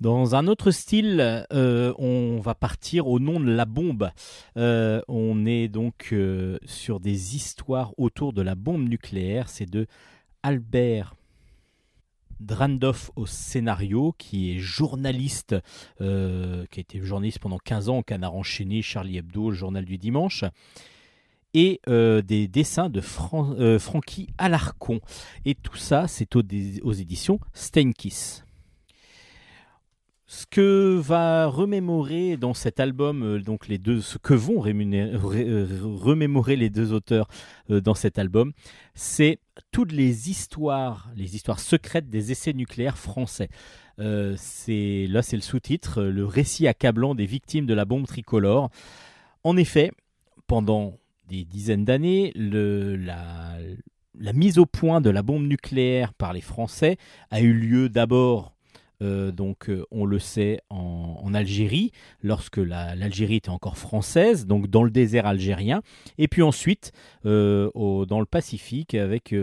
[0.00, 4.10] Dans un autre style, euh, on va partir au nom de la bombe.
[4.58, 9.48] Euh, on est donc euh, sur des histoires autour de la bombe nucléaire.
[9.48, 9.86] C'est de
[10.42, 11.14] Albert
[12.40, 15.56] Drandoff au scénario, qui est journaliste,
[15.98, 19.96] qui a été journaliste pendant 15 ans au Canard enchaîné, Charlie Hebdo, le journal du
[19.96, 20.44] dimanche,
[21.56, 25.00] et euh, des dessins de Fran- euh, Francky Alarcon.
[25.46, 28.44] Et tout ça, c'est aux, éditions Steinkiss.
[30.26, 36.68] Ce que va remémorer dans cet album, euh, donc les deux, que vont remémorer les
[36.68, 37.26] deux auteurs
[37.70, 38.52] dans cet album,
[38.94, 39.38] c'est
[39.72, 43.48] toutes les histoires, les histoires secrètes des essais nucléaires français.
[43.96, 48.68] Là, c'est le sous-titre, le récit accablant des victimes de la bombe tricolore.
[49.42, 49.90] En effet,
[50.46, 50.98] pendant
[51.28, 56.96] des dizaines d'années, la mise au point de la bombe nucléaire par les Français
[57.30, 58.55] a eu lieu d'abord.
[59.02, 61.90] Euh, donc, euh, on le sait en, Algérie,
[62.22, 65.82] lorsque la- l'Algérie était encore française, donc dans le désert algérien,
[66.16, 66.92] et puis ensuite
[67.26, 67.68] euh,
[68.06, 69.34] dans le Pacifique, avec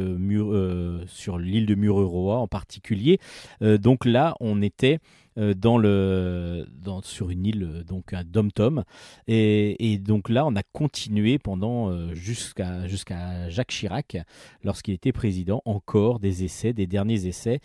[1.07, 3.19] sur l'île de Mururoa en particulier.
[3.61, 4.99] Donc là, on était
[5.35, 8.83] sur une île, donc un dom-tom.
[9.27, 12.87] Et, et donc là, on a continué pendant jusqu'à
[13.49, 14.17] Jacques Chirac,
[14.63, 17.59] lorsqu'il était président, encore des essais, des derniers essais.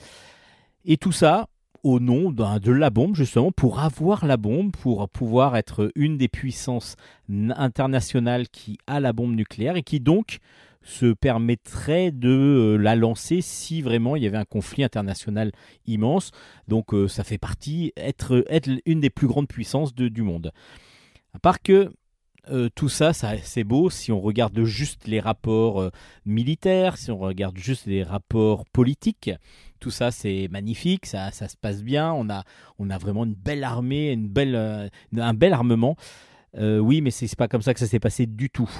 [0.84, 1.48] Et tout ça
[1.88, 6.18] au nom d'un- de la bombe, justement, pour avoir la bombe, pour pouvoir être une
[6.18, 6.96] des puissances
[7.28, 10.38] internationales qui a la bombe nucléaire et qui donc
[10.82, 15.50] se permettrait de euh, la lancer si vraiment il y avait un conflit international
[15.86, 16.30] immense.
[16.68, 20.52] Donc euh, ça fait partie, être, être une des plus grandes puissances du monde.
[21.34, 21.92] À part que
[22.50, 25.90] euh, tout ça, c'est beau si on regarde juste les rapports
[26.24, 29.30] militaires, si on regarde juste les rapports politiques.
[29.80, 32.12] Tout ça, c'est magnifique, ça, ça se passe bien.
[32.12, 32.44] On a,
[32.78, 35.96] on a vraiment une belle armée, une belle, euh, un bel armement.
[36.56, 38.70] Euh, oui, mais c'est pas comme ça que ça s'est passé du tout.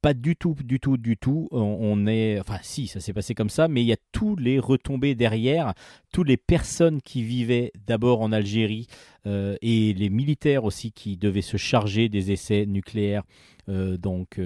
[0.00, 1.48] Pas du tout, du tout, du tout.
[1.52, 4.58] On, est, enfin, si, ça s'est passé comme ça, mais il y a tous les
[4.58, 5.74] retombées derrière,
[6.12, 8.88] toutes les personnes qui vivaient d'abord en Algérie
[9.26, 13.22] euh, et les militaires aussi qui devaient se charger des essais nucléaires
[13.68, 14.40] donc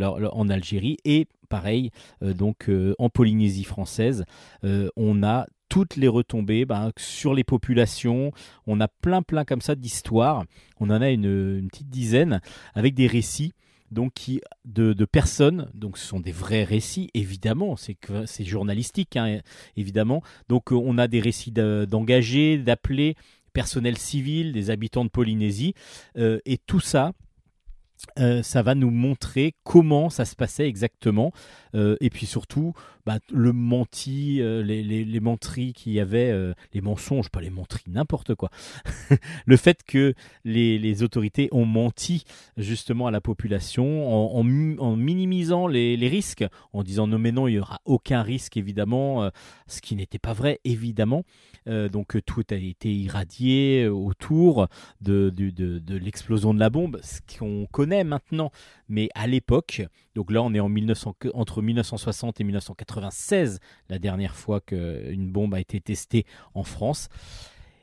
[0.00, 1.90] en Algérie et pareil
[2.22, 4.24] euh, donc euh, en Polynésie française
[4.64, 8.30] euh, on a toutes les retombées ben, sur les populations.
[8.68, 10.44] On a plein plein comme ça d'histoires.
[10.78, 12.40] On en a une, petite dizaine
[12.74, 13.52] avec des récits
[13.90, 15.68] donc qui de, personnes.
[15.74, 17.74] Donc ce sont des vrais récits évidemment.
[17.76, 19.40] C'est que c'est journalistique hein,
[19.76, 20.22] évidemment.
[20.48, 23.16] Donc on a des récits de- d'engagés d'appelés
[23.52, 25.74] personnel civil, des habitants de Polynésie,
[26.14, 27.12] et tout ça,
[28.18, 31.32] euh, ça va nous montrer comment ça se passait exactement,
[31.74, 32.74] euh, et puis surtout
[33.06, 35.20] bah, le menti, euh, les, les, les
[35.72, 38.50] qu'il y avait, euh, les mensonges, pas les menteries, n'importe quoi.
[39.46, 42.24] le fait que les, les autorités ont menti
[42.56, 47.30] justement à la population en, en mi- en minimisant les, risques, en disant non mais
[47.30, 49.30] non, il n'y aura aucun risque évidemment, euh,
[49.68, 51.22] ce qui n'était pas vrai évidemment.
[51.66, 54.68] Donc tout a été irradié autour
[55.00, 58.50] de, du- de, de l'explosion de la bombe, ce qu'on connaît maintenant.
[58.88, 59.82] Mais à l'époque,
[60.16, 63.60] donc là on est en 1900, que- entre 1960 et 1996,
[63.90, 67.10] la dernière fois qu'une bombe a été testée en France,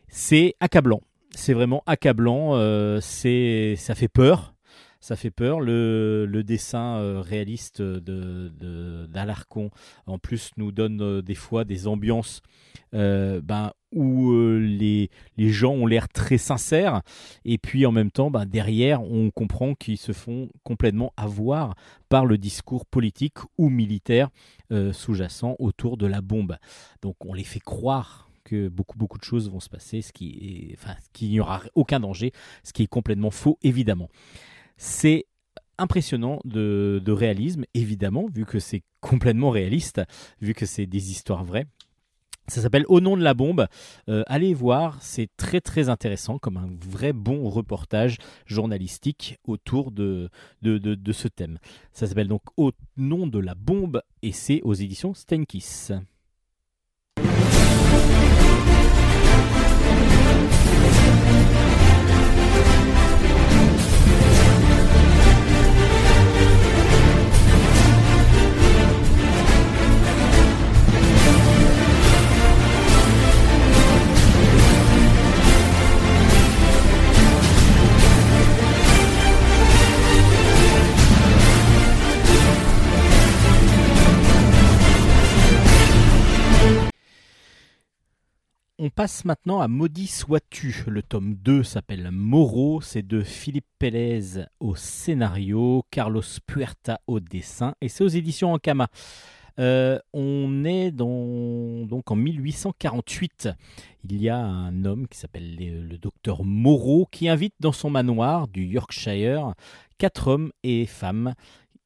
[0.10, 1.02] c'est accablant.
[1.36, 4.56] C'est vraiment accablant, euh, ça fait peur.
[5.00, 5.60] ça fait peur.
[5.60, 9.70] Le, dessin euh, réaliste d'Alarcon,
[10.08, 12.42] en plus, nous donne euh, des fois des ambiances
[12.94, 17.02] ben, où euh, les, gens ont l'air très sincères,
[17.46, 21.76] et puis en même temps, ben, derrière, on comprend qu'ils se font complètement avoir
[22.10, 24.30] par le discours politique ou militaire
[24.72, 26.58] euh, sous-jacent autour de la bombe.
[27.02, 30.76] Donc on les fait croire que beaucoup beaucoup de choses vont se passer, ce qui
[31.14, 32.34] qu'il n'y aura aucun danger,
[32.64, 34.10] ce qui est complètement faux évidemment.
[34.78, 35.26] C'est
[35.78, 40.02] impressionnant de, de réalisme évidemment vu que c'est complètement réaliste,
[40.42, 41.66] vu que c'est des histoires vraies.
[42.48, 43.68] Ça s'appelle Au nom de la bombe.
[44.10, 50.30] Euh, allez voir, c'est très très intéressant comme un vrai bon reportage journalistique autour de,
[50.62, 51.58] de, de- de ce thème.
[51.94, 55.94] Ça s'appelle donc Au nom de la bombe et c'est aux éditions Stenkiss.
[88.86, 90.84] On passe maintenant à Maudit sois-tu.
[90.88, 92.82] Le tome 2 s'appelle Moreau.
[92.82, 98.90] C'est de Philippe Pélez au scénario, Carlos Puerta au dessin et c'est aux éditions Ankama.
[99.58, 103.48] Euh, on est donc en 1848.
[104.10, 107.90] Il y a un homme qui s'appelle le, le docteur Moreau qui invite dans son
[107.90, 109.54] manoir du Yorkshire
[109.98, 111.36] quatre hommes et femmes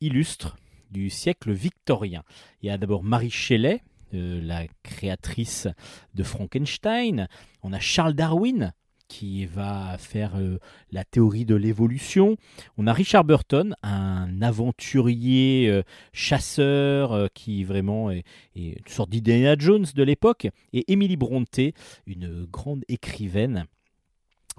[0.01, 0.57] illustres
[0.89, 2.23] du siècle victorien.
[2.63, 3.83] Il y a d'abord Marie Shelley,
[4.13, 5.67] la créatrice
[6.13, 7.27] de Frankenstein.
[7.63, 8.73] On a Charles Darwin
[9.07, 10.59] qui va faire euh,
[10.91, 12.37] la théorie de l'évolution.
[12.77, 15.83] On a Richard Burton, un aventurier euh,
[16.13, 18.23] chasseur euh, qui vraiment est,
[18.55, 20.47] est une sorte d'Indiana Jones de l'époque.
[20.73, 21.73] Et Emily Brontë,
[22.05, 23.65] une grande écrivaine.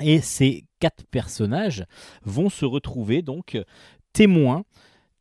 [0.01, 1.84] Et ces quatre personnages
[2.22, 3.59] vont se retrouver donc
[4.12, 4.64] témoins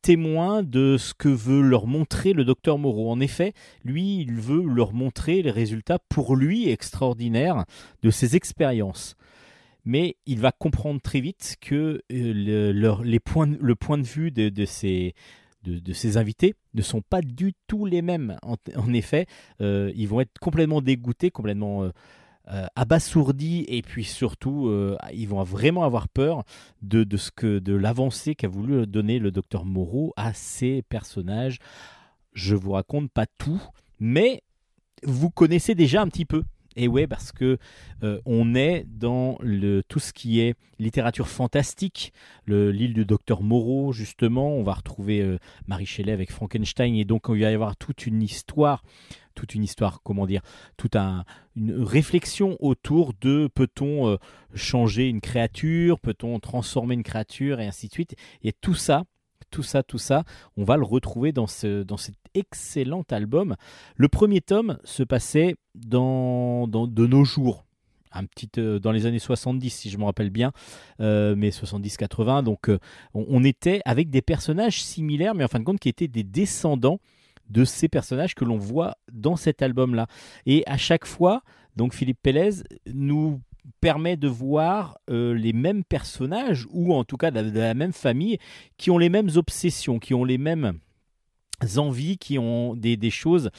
[0.08, 3.12] témoins de ce que veut leur montrer le docteur Moreau.
[3.12, 3.52] En effet,
[3.84, 7.66] lui, il veut leur montrer les résultats pour lui extraordinaires
[8.04, 9.18] de ses expériences.
[9.84, 14.32] Mais il va comprendre très vite que euh, le, les points, le point de vue
[14.32, 15.14] de, de ces
[16.16, 18.38] invités ne sont pas du tout les mêmes.
[18.44, 19.26] En, effet,
[19.60, 21.90] euh, ils vont être complètement dégoûtés, complètement euh,
[22.76, 26.44] abasourdis, et puis surtout, euh, ils vont vraiment avoir peur
[26.82, 31.60] de, de ce que de l'avancée qu'a voulu donner le docteur Moreau à ces personnages.
[32.34, 33.62] Je vous raconte pas tout,
[34.00, 34.44] mais
[35.04, 36.44] vous connaissez déjà un petit peu.
[36.80, 37.58] Et ouais, parce que
[38.04, 42.14] euh, on est dans le, tout ce qui est littérature fantastique,
[42.46, 44.54] le- l'île du docteur Moreau, justement.
[44.56, 48.06] On va retrouver euh, Marie Shelley avec Frankenstein, et donc il va y avoir toute
[48.06, 48.84] une histoire,
[49.38, 50.42] toute une histoire, comment dire,
[50.78, 51.24] toute un,
[51.56, 54.18] une réflexion autour de peut-on euh,
[54.56, 58.16] changer une créature, peut-on transformer une créature, et ainsi de suite.
[58.44, 59.04] Et tout ça,
[59.52, 60.24] tout ça, tout ça,
[60.58, 63.56] on va le retrouver dans, ce, dans cet excellent album.
[63.96, 67.64] Le premier tome se passait dans, dans de nos jours.
[68.12, 70.52] Un petit, euh, dans les années 70, si je me rappelle bien,
[71.00, 72.44] euh, mais 70-80.
[72.44, 72.70] Donc,
[73.14, 76.24] on, on était avec des personnages similaires, mais en fin de compte, qui étaient des
[76.24, 77.00] descendants
[77.50, 80.08] de ces personnages que l'on voit dans cet album-là.
[80.46, 81.42] Et à chaque fois,
[81.76, 83.42] donc Philippe Pélez nous
[83.82, 87.74] permet de voir euh, les mêmes personnages, ou en tout cas de la, de la
[87.74, 88.38] même famille,
[88.78, 90.80] qui ont les mêmes obsessions, qui ont les mêmes
[91.78, 93.50] envies, qui ont des, choses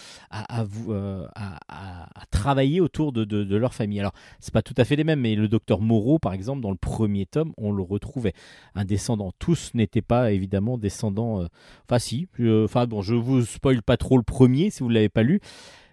[0.89, 4.01] euh, à- travailler autour de, leur famille.
[4.01, 6.71] Alors, c'est pas tout à fait les mêmes, mais le docteur Moreau, par exemple, dans
[6.71, 8.35] le premier tome, on le retrouvait.
[8.75, 9.33] Un descendant.
[9.39, 11.43] Tous n'étaient pas évidemment descendants.
[11.43, 11.47] euh,
[11.89, 12.29] Enfin, si.
[12.39, 15.41] je- Enfin, bon, je vous spoil pas trop le premier si vous l'avez pas lu.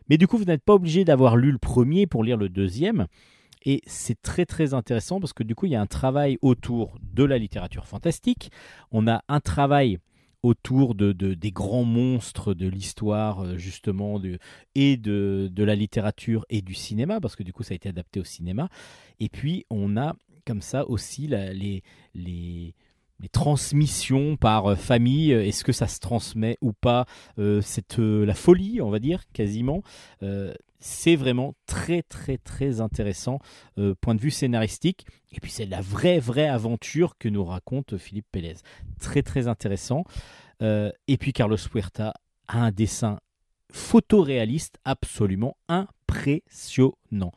[0.09, 3.07] Mais du coup, vous n'êtes pas obligé d'avoir lu le premier pour lire le deuxième.
[3.65, 6.97] Et c'est très très intéressant parce que du coup, il y a un travail autour
[7.01, 8.51] de la littérature fantastique.
[8.91, 9.97] On a un travail
[10.45, 14.21] autour de, de- des grands monstres de l'histoire, euh, justement,
[14.75, 17.89] et de, de la littérature et du cinéma, parce que du coup, ça a été
[17.89, 18.69] adapté au cinéma.
[19.19, 20.15] Et puis, on a
[20.45, 21.81] comme ça aussi les,
[22.13, 22.75] les,
[23.19, 25.31] les transmissions par euh, famille.
[25.31, 27.05] Est-ce que ça se transmet ou pas
[27.39, 29.81] euh, cette, La folie, on va dire, quasiment.
[30.85, 33.39] C'est vraiment très très très intéressant
[33.79, 35.07] euh, point de vue scénaristique.
[35.31, 38.57] Et puis c'est la vraie vraie aventure que nous raconte Philippe Pélez.
[38.99, 40.03] Très très intéressant.
[40.61, 42.13] Euh, et puis Carlos Puerta
[42.47, 43.19] a un dessin
[43.71, 47.31] photoréaliste absolument impressionnant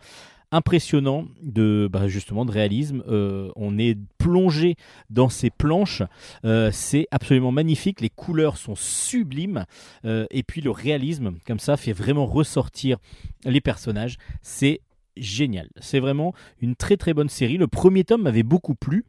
[0.53, 3.03] impressionnant de bah, justement de réalisme.
[3.09, 4.76] Euh, on est plongé
[5.11, 6.03] dans ces planches.
[6.44, 8.01] Euh, c'est absolument magnifique.
[8.01, 9.64] Les couleurs sont sublimes.
[10.05, 12.99] Euh, et puis le réalisme, comme ça, fait vraiment ressortir
[13.44, 14.16] les personnages.
[14.42, 14.80] C'est
[15.16, 15.68] génial.
[15.80, 17.59] C'est vraiment une très très bonne série.
[17.59, 19.05] Le premier tome m'avait beaucoup plu.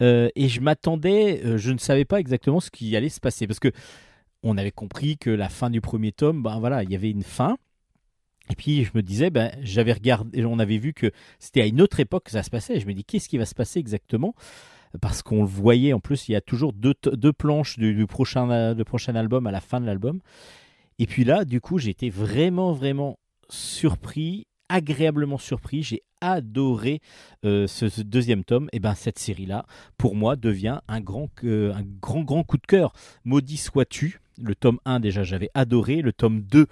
[0.00, 3.46] Et je m'attendais, je ne savais pas exactement ce qui allait se passer.
[3.46, 3.72] Parce que
[4.42, 7.22] on avait compris que la fin du premier tome, ben voilà, il y avait une
[7.22, 7.56] fin.
[8.50, 11.80] Et puis je me disais, ben, j'avais regardé, on avait vu que c'était à une
[11.80, 12.80] autre époque que ça se passait.
[12.80, 14.34] Je me dis, qu'est-ce qui va se passer exactement?
[15.00, 18.74] Parce qu'on le voyait, en plus, il y a toujours deux, deux planches du, prochain,
[18.74, 20.20] du prochain album à la fin de l'album.
[20.98, 23.18] Et puis là, du coup, j'ai été vraiment, vraiment
[23.50, 25.82] surpris, agréablement surpris.
[25.82, 27.00] J'ai adoré
[27.44, 28.68] euh, ce, deuxième tome.
[28.72, 29.66] Et ben cette série-là,
[29.98, 32.92] pour moi, devient un grand, un grand, grand coup de cœur.
[33.24, 34.20] Maudit sois-tu.
[34.38, 36.02] Le tome 1, déjà, j'avais adoré.
[36.02, 36.66] Le tome 2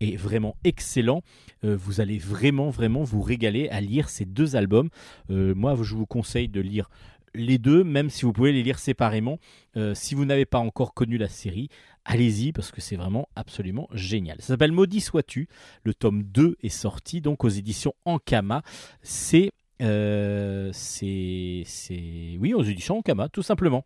[0.00, 1.22] est vraiment excellent.
[1.64, 4.90] Euh, vous allez vraiment, vraiment vous régaler à lire ces deux albums.
[5.30, 6.90] Euh, moi, je vous conseille de lire
[7.34, 9.38] les deux, même si vous pouvez les lire séparément.
[9.76, 11.68] Euh, si vous n'avez pas encore connu la série,
[12.04, 14.40] allez-y parce que c'est vraiment absolument génial.
[14.40, 15.48] Ça s'appelle Maudit sois-tu.
[15.84, 18.62] Le tome 2 est sorti donc aux éditions Ankama.
[19.02, 23.84] C'est c'est c'est oui aux éditions Ankama tout simplement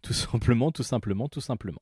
[0.00, 1.80] tout simplement tout simplement tout simplement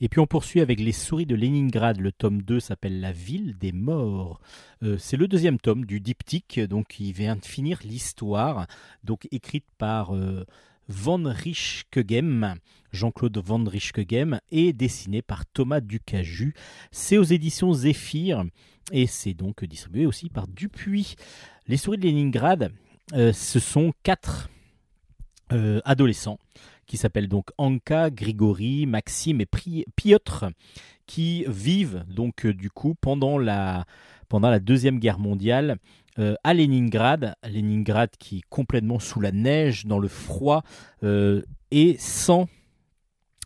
[0.00, 1.98] et puis on poursuit avec Les souris de Leningrad.
[2.00, 4.40] Le tome 2 s'appelle La ville des morts.
[4.82, 8.66] Euh, c'est le deuxième tome du diptyque, donc qui vient de finir l'histoire,
[9.04, 10.46] donc écrite par euh,
[10.88, 12.54] Van Richtgegem,
[12.92, 16.54] Jean-Claude Van Richtgegem, et dessinée par Thomas Ducaju.
[16.90, 18.44] C'est aux éditions Zéphyr,
[18.92, 21.16] et c'est donc distribué aussi par Dupuis.
[21.68, 22.72] Les souris de Leningrad,
[23.12, 24.48] euh, ce sont quatre
[25.84, 26.38] adolescents
[26.90, 29.46] qui s'appellent donc Anka, Grigori, Maxime et
[29.94, 30.46] Piotr,
[31.06, 33.84] qui vivent donc euh, du coup pendant la,
[34.28, 35.76] pendant la Deuxième Guerre mondiale
[36.18, 40.64] euh, à Leningrad, Leningrad qui est complètement sous la neige, dans le froid,
[41.04, 42.48] euh, et sans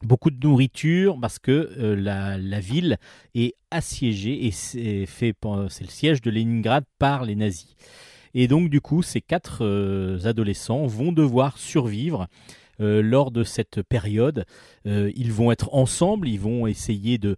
[0.03, 2.97] beaucoup de nourriture parce que la, la ville
[3.34, 7.76] est assiégée et c'est le siège de Leningrad par les nazis.
[8.32, 9.62] Et donc du coup, ces quatre
[10.24, 12.26] adolescents vont devoir survivre
[12.79, 14.45] lors de cette période.
[14.87, 17.37] Euh, ils vont être ensemble, ils vont essayer de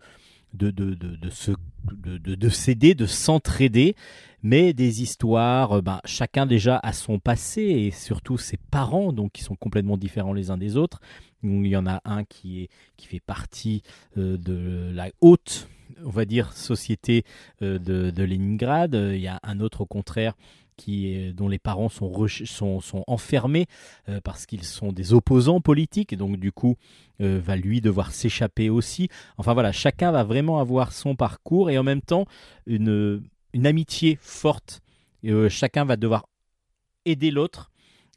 [0.55, 1.53] de, de, de, se
[1.93, 3.95] de, de, de s'aider, de s'entraider,
[4.43, 9.33] mais des histoires, euh, ben, chacun déjà a son passé et surtout ses parents, donc
[9.33, 11.01] qui sont complètement différents les uns des autres.
[11.43, 13.83] Il y en a un qui est qui fait partie
[14.17, 15.69] euh, de la haute,
[16.05, 17.25] on va dire, société
[17.63, 18.95] euh, de, de Leningrad.
[18.95, 20.35] Euh, Il y a un autre au contraire
[21.35, 23.67] dont les parents sont, sont, sont enfermés
[24.09, 26.77] euh, parce qu'ils sont des opposants politiques, donc du coup
[27.21, 29.09] euh, va lui devoir s'échapper aussi.
[29.39, 32.27] Enfin voilà, chacun va vraiment avoir son parcours et en même temps
[32.67, 33.23] une,
[33.53, 34.81] une amitié forte.
[35.25, 36.27] Euh, chacun va devoir
[37.05, 37.71] aider l'autre.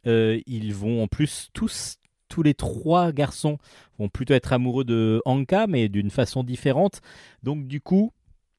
[0.06, 1.98] Ils vont en plus tous,
[2.30, 3.58] tous les trois garçons
[4.00, 7.02] vont plutôt être amoureux de Anka, mais d'une façon différente.
[7.44, 8.12] Donc du coup,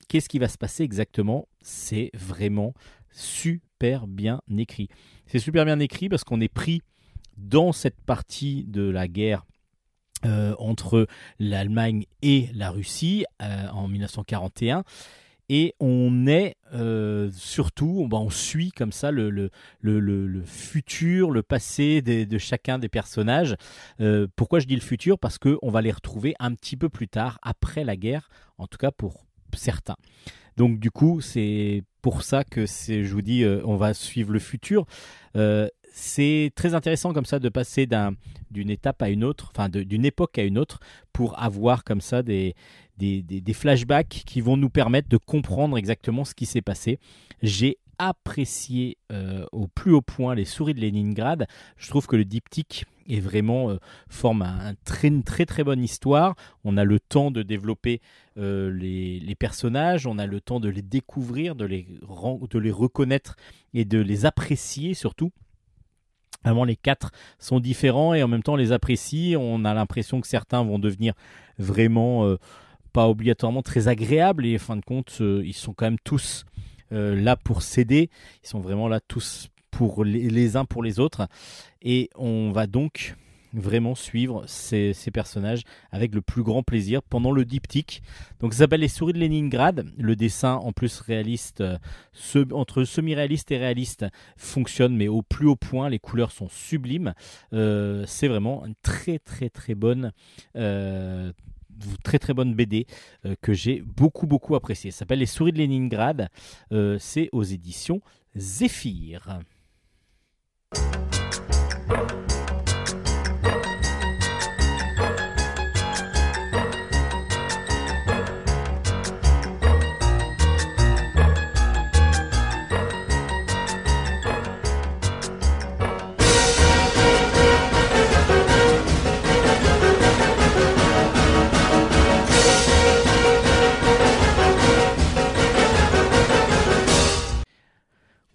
[0.09, 1.48] qu'est-ce qui va se passer exactement?
[1.61, 2.74] C'est vraiment
[3.11, 3.70] super
[4.07, 4.89] bien écrit.
[5.26, 6.83] C'est super bien écrit parce qu'on est pris
[7.37, 9.45] dans cette partie de la guerre
[10.26, 11.07] euh, entre
[11.39, 14.85] l'Allemagne et la Russie euh, en 1941.
[15.49, 19.51] Et on est euh, surtout, bah, on suit comme ça le,
[20.45, 23.57] futur, le passé de chacun des personnages.
[24.37, 25.18] Pourquoi je dis le futur?
[25.18, 28.28] Parce qu'on va les retrouver un petit peu plus tard, après la guerre,
[28.59, 29.24] en tout cas pour
[29.57, 29.96] certains.
[30.57, 34.32] Donc du coup, c'est pour ça que c'est, je vous dis, euh, on va suivre
[34.32, 34.84] le futur.
[35.36, 38.12] Euh, c'est très intéressant comme ça de passer d'un,
[38.51, 40.78] d'une étape à une autre, enfin d'une époque à une autre,
[41.12, 42.55] pour avoir comme ça des,
[42.96, 46.98] des, des- des flashbacks qui vont nous permettre de comprendre exactement ce qui s'est passé.
[47.42, 51.46] J'ai apprécié euh, au plus haut point les souris de Leningrad.
[51.76, 53.76] Je trouve que le diptyque est vraiment euh,
[54.09, 54.42] forme
[55.03, 56.34] une très très bonne histoire.
[56.64, 58.01] On a le temps de développer
[58.38, 61.86] euh, les, personnages, on a le temps de les découvrir, de les,
[62.51, 63.36] de les reconnaître
[63.74, 65.30] et de les apprécier surtout.
[66.42, 69.34] Vraiment, les quatre sont différents et en même temps on les apprécie.
[69.38, 71.12] On a l'impression que certains vont devenir
[71.59, 72.34] vraiment
[72.94, 76.46] pas obligatoirement très agréables et en fin de compte, ils sont quand même tous
[76.91, 78.11] là pour s'aider.
[78.45, 81.26] Ils sont vraiment là tous pour les, uns pour les autres.
[81.82, 83.16] Et on va donc
[83.53, 88.03] vraiment suivre ces, personnages avec le plus grand plaisir pendant le diptyque.
[88.41, 89.86] Donc ça s'appelle Les souris de Leningrad.
[89.99, 91.78] Le dessin en plus réaliste, euh,
[92.53, 95.88] entre semi-réaliste et réaliste, fonctionne mais au plus haut point.
[95.88, 97.14] Les couleurs sont sublimes.
[97.53, 100.12] Euh, c'est vraiment très très très bonne
[100.57, 101.32] euh,
[102.03, 102.87] très très bonne BD
[103.24, 104.91] euh, que j'ai beaucoup beaucoup apprécié.
[104.91, 106.28] Ça s'appelle Les souris de Leningrad.
[106.72, 108.01] Euh, c'est aux éditions
[108.37, 109.41] Zéphyr.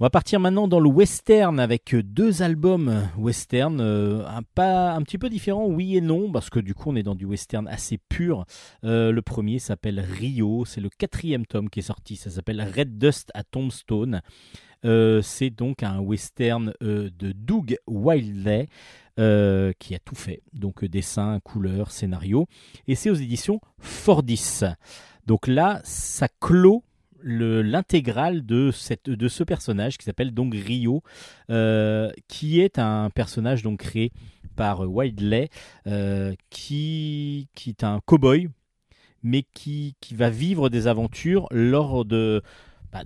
[0.05, 5.01] On va partir maintenant dans le western avec deux albums western, euh, un, pas, un
[5.01, 7.67] petit peu différents, oui et non, parce que du coup on est dans du western
[7.67, 8.45] assez pur.
[8.83, 12.99] Euh, le premier s'appelle Rio, c'est le quatrième tome qui est sorti, ça s'appelle Red
[12.99, 14.21] Dust à Tombstone.
[14.85, 18.67] Euh, c'est donc un western de Doug Wildley
[19.17, 22.45] qui a tout fait, donc dessin, couleur, scénario,
[22.87, 24.61] et c'est aux éditions Fordis.
[25.25, 26.83] Donc là, ça clôt
[27.25, 28.71] l'intégrale de,
[29.05, 31.01] de ce personnage qui s'appelle donc Rio,
[31.49, 34.11] euh, qui est un personnage donc créé
[34.55, 35.49] par Wildley,
[35.87, 38.47] euh, qui, qui est un cow-boy,
[39.23, 42.43] mais qui, qui va vivre des aventures lors de,
[42.93, 43.01] bah,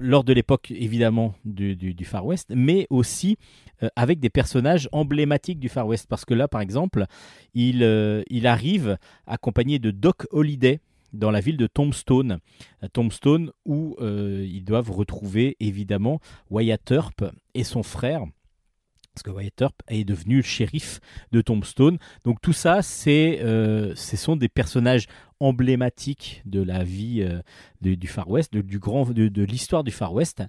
[0.00, 3.36] lors de l'époque évidemment du, du- du Far West, mais aussi
[3.82, 6.06] euh, avec des personnages emblématiques du Far West.
[6.08, 7.04] Parce que là, par exemple,
[7.54, 8.96] il, euh, il arrive
[9.26, 10.80] accompagné de Doc Holliday
[11.12, 12.38] dans la ville de Tombstone,
[12.92, 18.24] Tombstone où euh, ils doivent retrouver évidemment Wyatt Earp et son frère.
[19.14, 21.00] Parce que Wyatt Earp est devenu le shérif
[21.32, 21.98] de Tombstone.
[22.24, 25.06] Donc tout ça, c'est, euh, ce sont des personnages
[25.38, 27.42] emblématiques de la vie euh,
[27.82, 30.42] du Far West, de, l'histoire du Far West.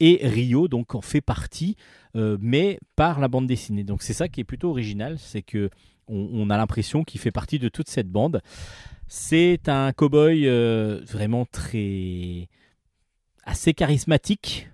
[0.00, 1.76] Et Rio donc en fait partie,
[2.14, 3.84] mais par la bande dessinée.
[3.84, 5.70] Donc c'est ça qui est plutôt original, c'est que
[6.08, 8.40] on, a l'impression qu'il fait partie de toute cette bande.
[9.06, 12.48] C'est un cow-boy euh, vraiment très
[13.44, 14.68] assez charismatique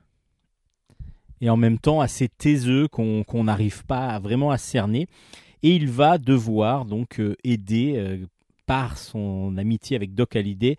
[1.40, 5.06] et en même temps assez taiseux qu'on n'arrive pas vraiment à cerner.
[5.62, 8.26] Et il va devoir donc euh, aider euh,
[8.66, 10.78] par son amitié avec Doc Holliday,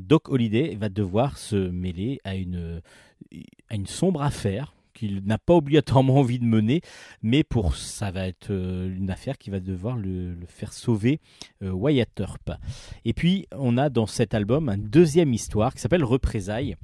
[0.00, 2.82] Doc Holliday va devoir se mêler à une
[3.86, 6.80] sombre affaire qu'il n'a pas obligatoirement envie de mener,
[7.22, 11.20] mais pour ça va être euh, une affaire qui va devoir le, faire sauver
[11.62, 12.52] euh, Wyatt Earp.
[13.04, 16.76] Et puis on a dans cet album une deuxième histoire qui s'appelle Représailles.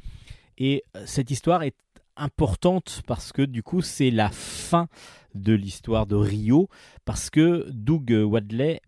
[0.59, 1.77] Et euh, cette histoire est
[2.17, 4.89] importante parce que du coup c'est la fin
[5.35, 6.69] de l'histoire de Rio
[7.05, 8.83] parce que Doug Wadley,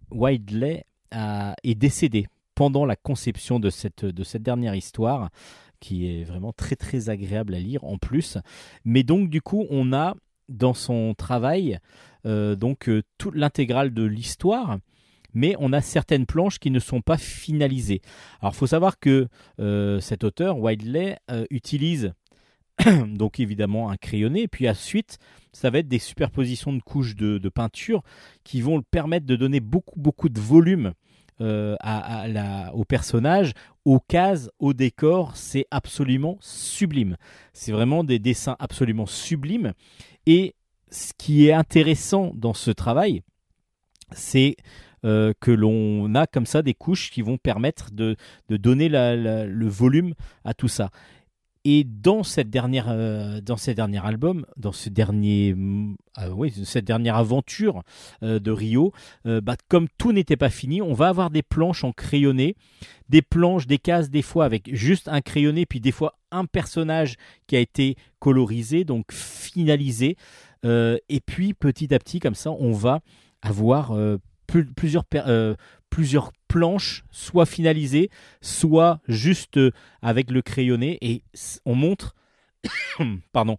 [1.62, 5.31] est décédé pendant la conception de cette, de cette dernière histoire
[5.83, 8.39] qui est vraiment très très agréable à lire en plus.
[8.85, 10.14] Mais donc du coup on a
[10.49, 11.78] dans son travail
[12.24, 14.78] euh, donc euh, toute l'intégrale de l'histoire
[15.35, 18.03] mais on a certaines planches qui ne sont pas finalisées.
[18.43, 19.28] Alors, faut savoir que
[19.61, 21.16] euh, cet auteur, Wildley,
[21.49, 22.12] utilise
[23.07, 25.16] donc évidemment un crayonné, puis ensuite,
[25.55, 28.03] ça va être des superpositions de couches de, peinture
[28.45, 30.93] qui vont le permettre de donner beaucoup, beaucoup de volume
[31.41, 33.55] au personnage,
[33.85, 35.37] aux cases, au décor.
[35.37, 37.16] C'est absolument sublime.
[37.53, 39.72] C'est vraiment des dessins absolument sublimes.
[40.26, 40.55] Et
[40.91, 43.22] ce qui est intéressant dans ce travail,
[44.12, 44.57] c'est
[45.05, 48.16] euh, que l'on a comme ça des couches qui vont permettre de,
[48.49, 50.14] donner le volume
[50.45, 50.91] à tout ça.
[51.64, 56.52] Et dans cette dernière, euh, dans ces derniers albums, dans ce dernier, mm, ah oui,
[56.64, 57.82] cette dernière aventure
[58.24, 58.92] euh, de Rio,
[59.26, 62.56] euh, bah, comme tout n'était pas fini, on va avoir des planches en crayonné,
[63.08, 67.14] des planches, des cases des fois avec juste un crayonné, puis des fois un personnage
[67.47, 70.16] qui a été colorisé, donc finalisé.
[70.64, 73.01] Et puis petit à petit, comme ça, on va
[73.43, 73.97] avoir
[74.47, 75.05] plus- plusieurs,
[75.90, 78.11] plusieurs planches, soit finalisées,
[78.43, 79.70] soit juste euh,
[80.03, 80.99] avec le crayonné.
[81.01, 81.23] Et
[81.65, 82.15] on montre,
[83.33, 83.57] pardon,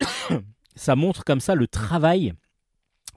[0.76, 2.32] ça montre comme ça le travail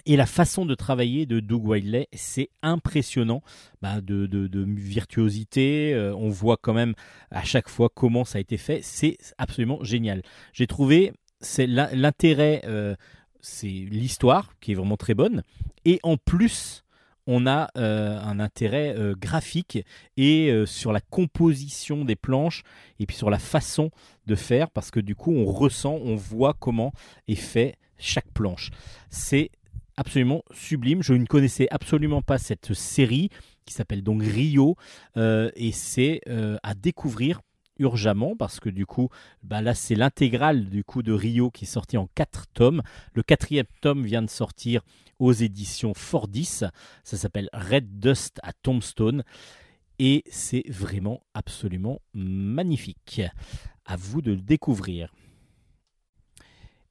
[0.08, 3.44] et la façon de travailler de Doug Wildley, c'est impressionnant
[3.84, 4.28] bah, de,
[4.66, 5.94] virtuosité.
[5.94, 6.96] euh, on voit quand même
[7.30, 8.80] à chaque fois comment ça a été fait.
[8.82, 10.24] C'est absolument génial.
[10.52, 12.96] J'ai trouvé c'est l'in- l'intérêt, euh,
[13.40, 15.44] c'est l'histoire qui est vraiment très bonne,
[15.86, 16.84] et en plus
[17.32, 19.86] on a euh, un intérêt euh, graphique
[20.18, 22.64] et euh, sur la composition des planches
[23.00, 23.92] et puis sur la façon
[24.26, 26.92] de faire parce que du coup on ressent, on voit comment
[27.28, 28.72] est fait chaque planche.
[29.12, 29.52] C'est
[29.96, 31.04] absolument sublime.
[31.04, 33.30] Je ne connaissais absolument pas cette série
[33.66, 34.76] qui s'appelle donc Rio
[35.16, 36.22] et c'est
[36.64, 37.42] à découvrir
[37.80, 39.10] urgemment parce que du coup
[39.44, 42.82] bah là c'est l'intégrale du coup de Rio qui est sorti en quatre tomes.
[43.14, 44.82] Le quatrième tome vient de sortir
[45.18, 46.64] aux éditions Fordis.
[47.04, 49.24] Ça s'appelle Red Dust à Tombstone.
[50.00, 53.22] Et c'est vraiment absolument magnifique.
[53.86, 55.12] À vous de le découvrir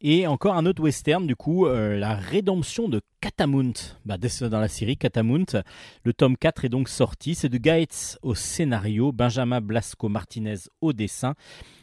[0.00, 3.72] Et encore un autre western, du coup, euh, la rédemption de Catamount.
[4.04, 5.62] Bah, dès- dans la série Catamount,
[6.04, 7.34] le tome 4 est donc sorti.
[7.34, 11.34] C'est de Gaetz au scénario, Benjamin Blasco Martinez au dessin,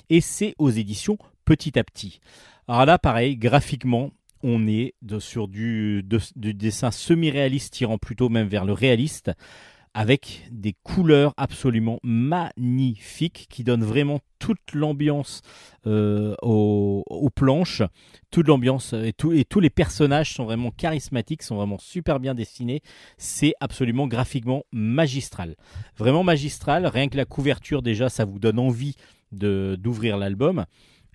[0.10, 2.22] et c'est aux éditions Petit à Petit.
[2.70, 4.12] Alors là, pareil, graphiquement,
[4.44, 6.02] on est sur du
[6.36, 9.32] dessin semi-réaliste tirant plutôt même vers le réaliste,
[9.98, 15.42] avec des couleurs absolument magnifiques qui donnent vraiment toute l'ambiance
[15.88, 17.82] euh, aux, planches,
[18.30, 22.36] toute l'ambiance et, tout- et tous les personnages sont vraiment charismatiques, sont vraiment super bien
[22.36, 22.82] dessinés.
[23.18, 25.56] C'est absolument graphiquement magistral.
[25.98, 28.96] Vraiment magistral, rien que la couverture déjà, ça vous donne envie
[29.32, 30.66] de- d'ouvrir l'album.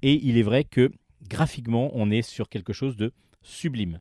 [0.03, 0.91] Et il est vrai que
[1.29, 3.13] graphiquement, on est sur quelque chose de
[3.43, 4.01] sublime.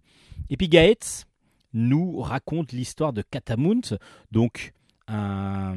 [0.50, 1.26] Et puis Gaetz
[1.74, 3.98] nous raconte l'histoire de Catamount,
[4.32, 4.74] donc
[5.08, 5.76] un,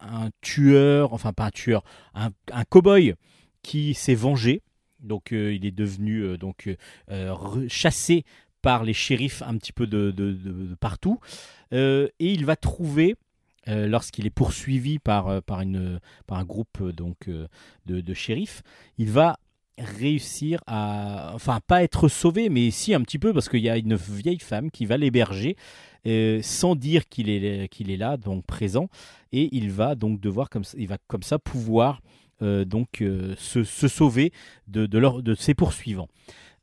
[0.00, 2.30] un tueur, enfin pas un tueur, un,
[2.64, 3.14] cow-boy
[3.62, 4.62] qui s'est vengé.
[5.00, 6.68] Donc euh, il est devenu euh, donc
[7.10, 8.24] euh, chassé
[8.60, 11.18] par les shérifs un petit peu de, de- partout.
[11.72, 13.14] Et il va trouver,
[13.66, 17.30] lorsqu'il est poursuivi par, par, une, par un groupe donc,
[17.86, 18.62] de shérifs,
[18.98, 19.38] il va
[19.80, 23.76] réussir à, enfin pas être sauvé, mais si un petit peu, parce qu'il y a
[23.76, 25.56] une vieille femme qui va l'héberger
[26.06, 28.88] euh, sans dire qu'il est, qu'il est là, donc présent,
[29.32, 32.00] et il va donc devoir comme ça, il va comme ça pouvoir
[32.42, 34.32] euh, donc euh, se, sauver
[34.68, 36.08] de, leur- de ses poursuivants.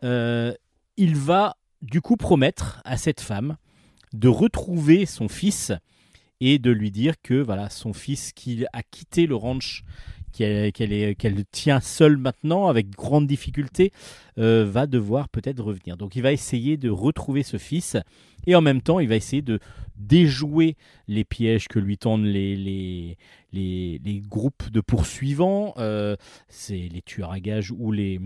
[0.03, 3.57] Il va du coup promettre à cette femme
[4.13, 5.71] de retrouver son fils
[6.39, 9.83] et de lui dire que voilà son fils qui a quitté le ranch
[10.37, 13.91] qu'elle tient seule maintenant avec grande difficulté
[14.37, 15.97] euh, va devoir peut-être revenir.
[15.97, 17.97] Donc il va essayer de retrouver ce fils
[18.45, 19.59] et en même temps il va essayer de
[19.95, 20.75] déjouer
[21.07, 23.17] les pièges que lui tendent les,
[24.29, 26.15] groupes de poursuivants, euh,
[26.47, 28.19] c'est les tueurs à gages ou les,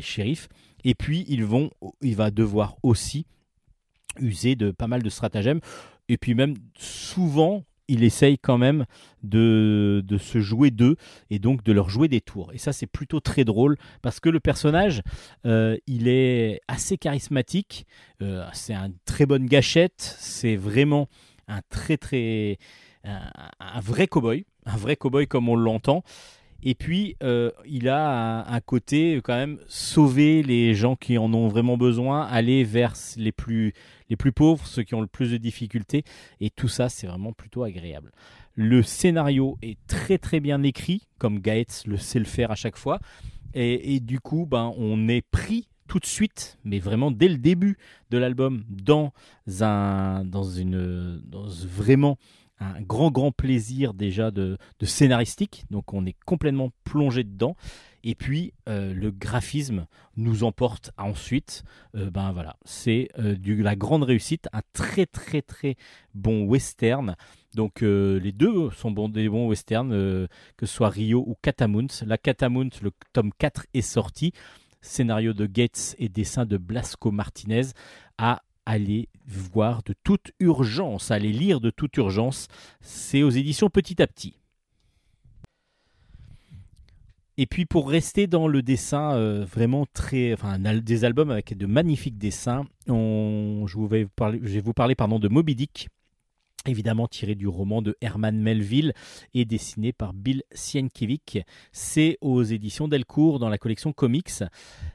[0.00, 0.48] shérifs.
[0.84, 3.26] Et puis il va devoir aussi
[4.20, 5.60] user de pas mal de stratagèmes.
[6.08, 8.86] Et puis même souvent, il essaye quand même
[9.22, 10.96] de, se jouer d'eux
[11.30, 12.52] et donc de leur jouer des tours.
[12.52, 15.02] Et ça, c'est plutôt très drôle parce que le personnage,
[15.44, 17.86] euh, il est assez charismatique.
[18.22, 20.16] Euh, c'est une très bonne gâchette.
[20.18, 21.08] C'est vraiment
[21.48, 22.58] un très très
[23.04, 26.02] un vrai cowboy, un vrai cowboy comme on l'entend.
[26.68, 31.46] Et puis, euh, il a un, côté quand même sauver les gens qui en ont
[31.46, 33.72] vraiment besoin, aller vers les plus,
[34.10, 36.02] les plus pauvres, ceux qui ont le plus de difficultés.
[36.40, 38.10] Et tout ça, c'est vraiment plutôt agréable.
[38.56, 42.76] Le scénario est très très bien écrit, comme Gaetz le sait le faire à chaque
[42.76, 42.98] fois.
[43.54, 47.38] Et, et du coup, ben, on est pris tout de suite, mais vraiment dès le
[47.38, 47.78] début
[48.10, 49.12] de l'album, dans
[49.60, 52.18] un, dans une, dans vraiment
[52.58, 55.64] un grand grand plaisir déjà de, scénaristique.
[55.70, 57.56] Donc on est complètement plongé dedans.
[58.04, 61.64] Et puis euh, le graphisme nous emporte ensuite.
[61.94, 65.76] Euh, ben voilà, c'est euh, la grande réussite, un très très très
[66.14, 67.16] bon western.
[67.54, 69.90] Donc euh, les deux sont bons, des bons westerns,
[70.56, 71.88] que ce soit Rio ou Catamount.
[72.06, 74.32] La Catamount, le tome 4 est sorti.
[74.82, 77.72] Scénario de Gates et dessin de Blasco Martinez
[78.66, 82.48] aller voir de toute urgence, aller lire de toute urgence.
[82.80, 84.34] C'est aux éditions Petit à Petit.
[87.38, 91.66] Et puis pour rester dans le dessin euh, vraiment très, enfin des albums avec de
[91.66, 95.88] magnifiques dessins, on, je, vous vais parler, vous parler de Moby Dick,
[96.68, 98.92] évidemment tiré du roman de Herman Melville
[99.34, 101.42] et dessiné par Bill Sienkiewicz.
[101.72, 104.42] C'est aux éditions Delcourt dans la collection Comics.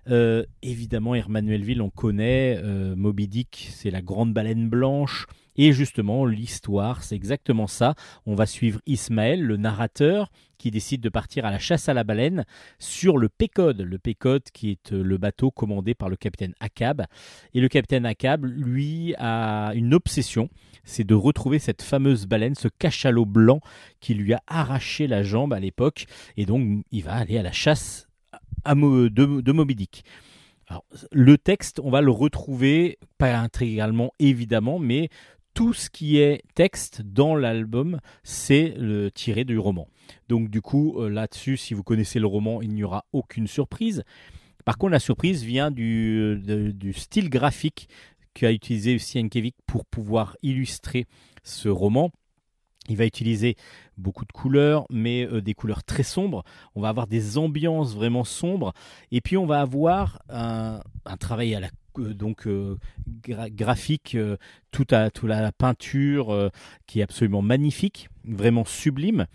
[0.08, 2.58] Euh, évidemment, Herman Melville, on connaît.
[2.64, 5.26] euh, Moby Dick, c'est la grande baleine blanche.
[5.64, 7.94] Et justement, l'histoire, c'est exactement ça.
[8.26, 12.04] On va suivre Ismaël, le narrateur, qui décide de partir à la chasse à la
[12.04, 12.46] baleine
[12.80, 13.82] sur le Pécode.
[13.82, 17.06] Le Pécode qui est euh, le bateau commandé par le capitaine Akab.
[17.54, 20.50] Et le capitaine Akab, lui, a une obsession,
[20.84, 23.60] c'est de retrouver cette fameuse baleine, ce cachalot blanc
[24.00, 26.08] qui lui a arraché la jambe à l'époque.
[26.38, 28.08] Et donc, il va aller à la chasse
[28.66, 30.06] de, de Moby Dick.
[30.66, 35.10] Alors, le texte, on va le retrouver, pas intégralement évidemment, mais
[35.54, 39.88] tout ce qui est texte dans l'album, c'est le tiré du roman.
[40.30, 44.04] Donc du coup, euh, là-dessus, si vous connaissez le roman, il n'y aura aucune surprise.
[44.66, 46.40] Par contre, la surprise vient du,
[46.74, 47.90] du style graphique
[48.34, 51.06] qu'a utilisé Sienkiewicz pour pouvoir illustrer
[51.44, 52.12] ce roman.
[52.90, 53.56] Il va utiliser
[53.98, 56.44] beaucoup de couleurs, mais euh, des couleurs très sombres.
[56.76, 58.74] On va avoir des ambiances vraiment sombres.
[59.12, 61.70] Et puis on va avoir un, un travail à la euh,
[62.00, 62.78] donc euh,
[63.24, 64.38] gra- graphique, euh,
[64.72, 66.50] tout à toute la peinture euh,
[66.88, 69.28] qui est absolument magnifique, vraiment sublime.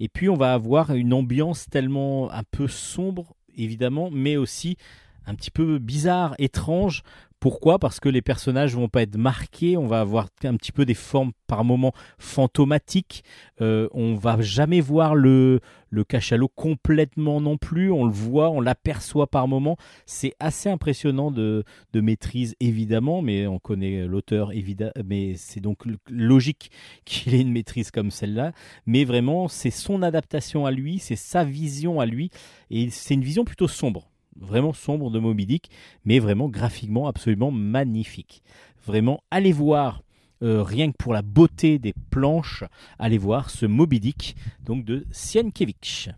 [0.00, 4.76] Et puis on va avoir une ambiance tellement un peu sombre, évidemment, mais aussi
[5.26, 7.02] un petit peu bizarre, étrange.
[7.40, 7.78] Pourquoi?
[7.78, 10.94] Parce que les personnages vont pas être marqués, on va avoir un petit peu des
[10.94, 13.22] formes par moments fantomatiques.
[13.60, 15.60] Euh, on va jamais voir le,
[15.90, 17.92] le cachalot complètement non plus.
[17.92, 19.76] On le voit, on l'aperçoit par moments.
[20.04, 25.84] C'est assez impressionnant de, de maîtrise évidemment, mais on connaît l'auteur évidemment, mais c'est donc
[26.08, 26.70] logique
[27.04, 28.52] qu'il ait une maîtrise comme celle-là.
[28.86, 32.30] Mais vraiment, c'est son adaptation à lui, c'est sa vision à lui,
[32.70, 34.10] et c'est une vision plutôt sombre,
[34.40, 35.70] vraiment sombre de Moby Dick,
[36.04, 38.42] mais vraiment graphiquement absolument magnifique.
[38.86, 40.02] Vraiment, allez voir.
[40.42, 42.64] euh, rien que pour la beauté des planches,
[42.98, 46.10] allez voir ce Moby Dick donc de Sienkiewicz.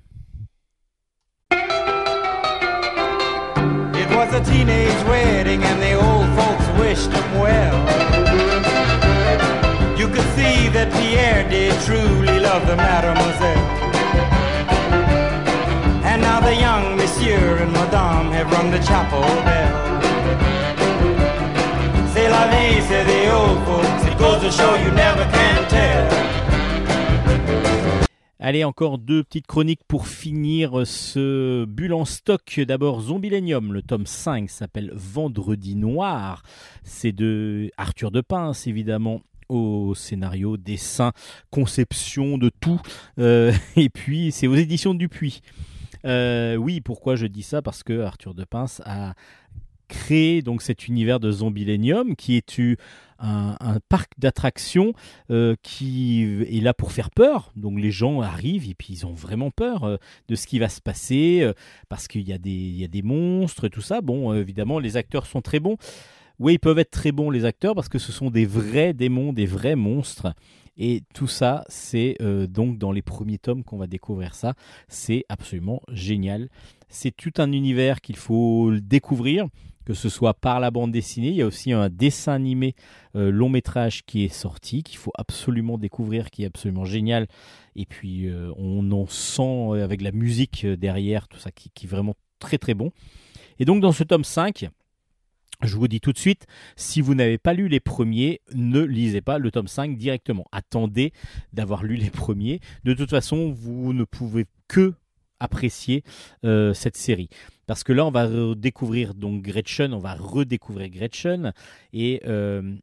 [3.94, 7.74] It was a teenage wedding and the old folks wished well.
[9.98, 13.89] You could see Pierre did truly love the mademoiselle.
[28.38, 32.58] Allez, encore deux petites chroniques pour finir ce bulle en stock.
[32.66, 36.42] D'abord, Zombilenium, le tome 5 s'appelle Vendredi Noir.
[36.82, 41.12] C'est de Arthur de Pince, évidemment au scénario, dessin,
[41.50, 42.80] conception de tout.
[43.18, 45.42] Euh, et puis, c'est aux éditions Dupuis.
[46.04, 47.62] Euh, oui, pourquoi je dis ça?
[47.62, 49.14] Parce que Arthur de Pince a
[49.88, 52.60] créé donc cet univers de Zombilenium qui est
[53.18, 53.56] un,
[53.88, 54.92] parc d'attractions
[55.30, 57.52] euh, qui est là pour faire peur.
[57.56, 59.96] Donc les gens arrivent et puis ils ont vraiment peur euh,
[60.28, 61.50] de ce qui va se passer
[61.88, 64.00] parce qu'il y, a des- il y a des monstres et tout ça.
[64.00, 65.76] Bon, évidemment, les acteurs sont très bons.
[66.38, 69.34] Oui, ils peuvent être très bons les acteurs parce que ce sont des vrais démons,
[69.34, 70.32] des vrais monstres.
[70.82, 74.54] Et tout ça, c'est euh, donc dans les premiers tomes qu'on va découvrir ça.
[74.88, 76.48] C'est absolument génial.
[76.88, 79.46] C'est tout un univers qu'il faut découvrir,
[79.84, 81.28] que ce soit par la bande dessinée.
[81.28, 82.74] Il y a aussi un dessin animé
[83.14, 87.28] euh, long métrage qui est sorti, qu'il faut absolument découvrir, qui est absolument génial.
[87.76, 91.90] Et puis euh, on en sent avec la musique derrière, tout ça qui, qui est
[91.90, 92.90] vraiment très très bon.
[93.58, 94.70] Et donc dans ce tome 5,
[95.62, 96.46] je vous dis tout de suite,
[96.76, 100.46] si vous n'avez pas lu les premiers, ne lisez pas le tome 5 directement.
[100.52, 101.12] Attendez
[101.52, 102.60] d'avoir lu les premiers.
[102.84, 104.94] De toute façon, vous ne pouvez que
[105.40, 106.04] apprécier
[106.44, 107.28] euh, cette série.
[107.66, 111.52] Parce que là, on va redécouvrir donc Gretchen, on va redécouvrir Gretchen,
[111.92, 112.76] et euh,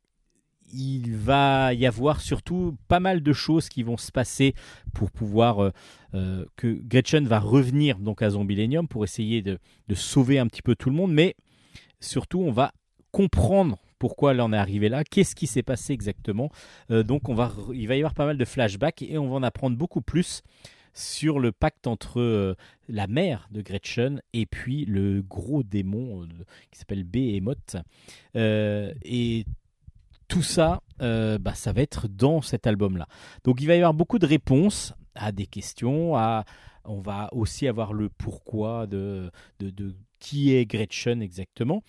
[0.73, 4.53] il va y avoir surtout pas mal de choses qui vont se passer
[4.93, 5.71] pour pouvoir
[6.13, 9.59] euh, que Gretchen va revenir donc à Zombilenium pour essayer de
[9.93, 11.35] sauver un petit peu tout le monde, mais
[11.99, 12.71] surtout on va
[13.11, 16.49] comprendre pourquoi elle en est arrivée là, qu'est-ce qui s'est passé exactement.
[16.91, 19.35] Euh, donc on va, il va y avoir pas mal de flashbacks et on va
[19.35, 20.43] en apprendre beaucoup plus
[20.93, 22.55] sur le pacte entre euh,
[22.89, 26.27] la mère de Gretchen et puis le gros démon euh,
[26.71, 27.77] qui s'appelle Behemoth.
[28.35, 29.45] Et
[30.27, 33.07] tout ça, bah, ça va être dans cet album-là.
[33.43, 36.13] Donc il va y avoir beaucoup de réponses à des questions,
[36.83, 39.31] on va aussi avoir le pourquoi de
[40.19, 41.83] qui est Gretchen exactement.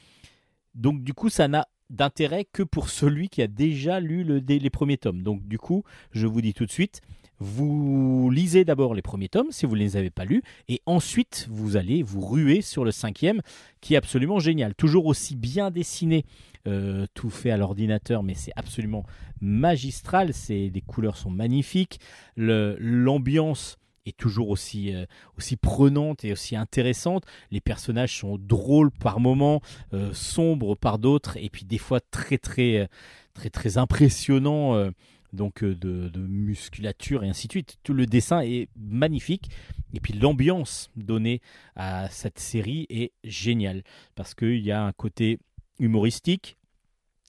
[0.75, 4.99] Donc du coup, ça n'a d'intérêt que pour celui qui a déjà lu les premiers
[4.99, 5.23] tomes.
[5.23, 7.01] Donc du coup, je vous dis tout de suite,
[7.41, 11.47] vous lisez d'abord les premiers tomes si vous ne les avez pas lus, et ensuite
[11.51, 13.41] vous allez vous ruer sur le cinquième,
[13.81, 14.75] qui est absolument génial.
[14.75, 16.25] Toujours aussi bien dessiné,
[16.67, 19.05] euh, tout fait à l'ordinateur, mais c'est absolument
[19.41, 20.33] magistral.
[20.49, 22.01] Les couleurs sont magnifiques,
[22.37, 23.79] l'ambiance
[24.13, 25.07] toujours aussi euh,
[25.37, 27.25] aussi prenante et aussi intéressante.
[27.51, 29.61] Les personnages sont drôles par moments,
[29.93, 32.87] euh, sombres par d'autres, et puis des fois très très euh,
[33.35, 34.91] très très impressionnants.
[35.35, 35.75] donc de,
[36.09, 37.77] de musculature et ainsi de suite.
[37.83, 39.51] Tout le dessin est magnifique
[39.93, 41.41] et puis l'ambiance donnée
[41.77, 43.83] à cette série est géniale
[44.15, 45.39] parce qu'il y a un côté
[45.79, 46.58] humoristique,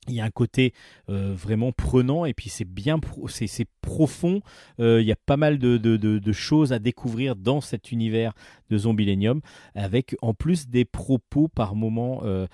[0.08, 0.74] il y a un côté
[1.10, 4.42] euh, vraiment prenant et puis c'est bien c'est profond.
[4.80, 8.34] Euh, il y a pas mal de, choses à découvrir dans cet univers
[8.70, 9.42] de Zombilenium
[9.76, 12.48] avec en plus des propos par moment, euh,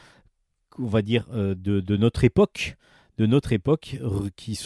[0.79, 2.77] on va dire de, notre époque
[3.17, 3.97] de notre époque
[4.35, 4.57] qui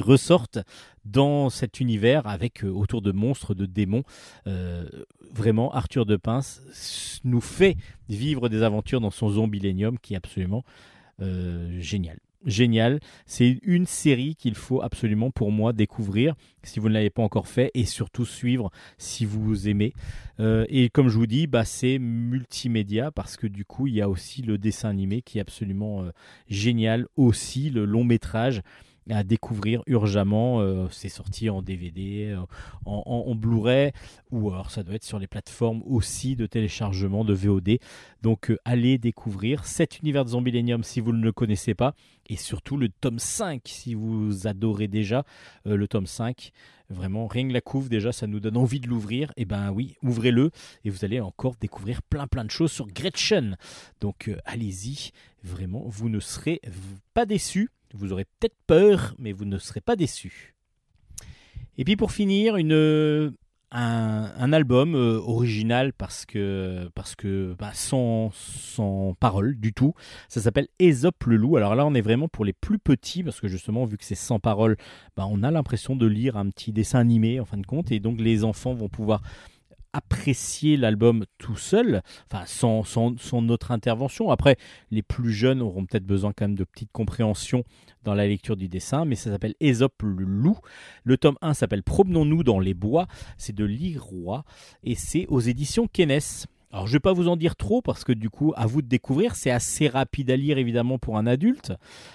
[0.00, 0.58] ressortent
[1.06, 4.02] dans cet univers avec autour de monstres, de démons.
[5.32, 6.60] Vraiment, Arthur de Pince
[7.24, 7.78] nous fait
[8.10, 10.64] vivre des aventures dans son Zombilenium qui est absolument
[11.78, 12.18] génial.
[12.44, 12.98] Génial.
[13.24, 16.34] C'est une série qu'il faut absolument pour moi découvrir
[16.64, 19.92] si vous ne l'avez pas encore fait et surtout suivre si vous aimez.
[20.40, 24.00] Euh, et comme je vous dis, bah, c'est multimédia parce que du coup, il y
[24.00, 26.10] a aussi le dessin animé qui est absolument euh,
[26.48, 28.62] génial, aussi le long métrage
[29.10, 30.60] à découvrir urgemment.
[30.60, 32.40] Euh, c'est sorti en DVD, euh,
[32.84, 33.92] en, Blu-ray,
[34.30, 37.78] ou alors ça doit être sur les plateformes aussi de téléchargement de VOD.
[38.22, 41.94] Donc euh, allez découvrir cet univers de Zombilenium si vous ne le connaissez pas,
[42.28, 45.24] et surtout le tome 5 si vous adorez déjà
[45.66, 46.52] euh, le tome 5.
[46.90, 49.32] Vraiment, rien que la couve, déjà, ça nous donne envie de l'ouvrir.
[49.38, 50.50] Et ben oui, ouvrez-le
[50.84, 53.56] et vous allez encore découvrir plein plein de choses sur Gretchen.
[54.00, 55.12] Donc allez-y,
[55.42, 56.60] vraiment, vous ne serez
[57.14, 57.70] pas déçus.
[57.94, 60.54] Vous aurez peut-être peur, mais vous ne serez pas déçus.
[61.78, 63.32] Et puis pour finir, une,
[63.72, 69.94] un, un album euh, original parce que, parce que bah, sans, sans parole du tout.
[70.28, 71.56] Ça s'appelle Aesop le loup.
[71.56, 74.14] Alors là, on est vraiment pour les plus petits parce que justement, vu que c'est
[74.14, 74.76] sans parole,
[75.16, 77.90] bah, on a l'impression de lire un petit dessin animé en fin de compte.
[77.90, 79.22] Et donc les enfants vont pouvoir
[79.92, 84.30] apprécier l'album tout seul, enfin sans, sans, notre intervention.
[84.30, 84.56] Après,
[84.90, 87.64] les plus jeunes auront peut-être besoin quand même de petites compréhensions
[88.04, 90.58] dans la lecture du dessin, mais ça s'appelle Ésope le loup.
[91.04, 93.06] Le tome 1 s'appelle Promenons-nous dans les bois,
[93.36, 94.44] c'est de Liroy
[94.82, 96.46] et c'est aux éditions Kenes.
[96.72, 98.86] Alors je vais pas vous en dire trop parce que du coup à vous de
[98.86, 101.74] découvrir, c'est assez rapide à lire évidemment pour un adulte.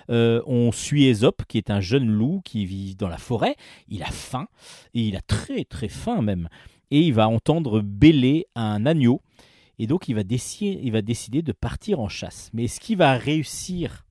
[0.10, 3.56] Euh, on suit Ésope qui est un jeune loup qui vit dans la forêt,
[3.88, 4.48] il a faim
[4.96, 6.50] et il a très très faim même
[6.92, 9.22] et il va entendre bêler un agneau.
[9.80, 12.50] Et donc il va, décider, de partir en chasse.
[12.54, 14.06] Mais est-ce qu'il va réussir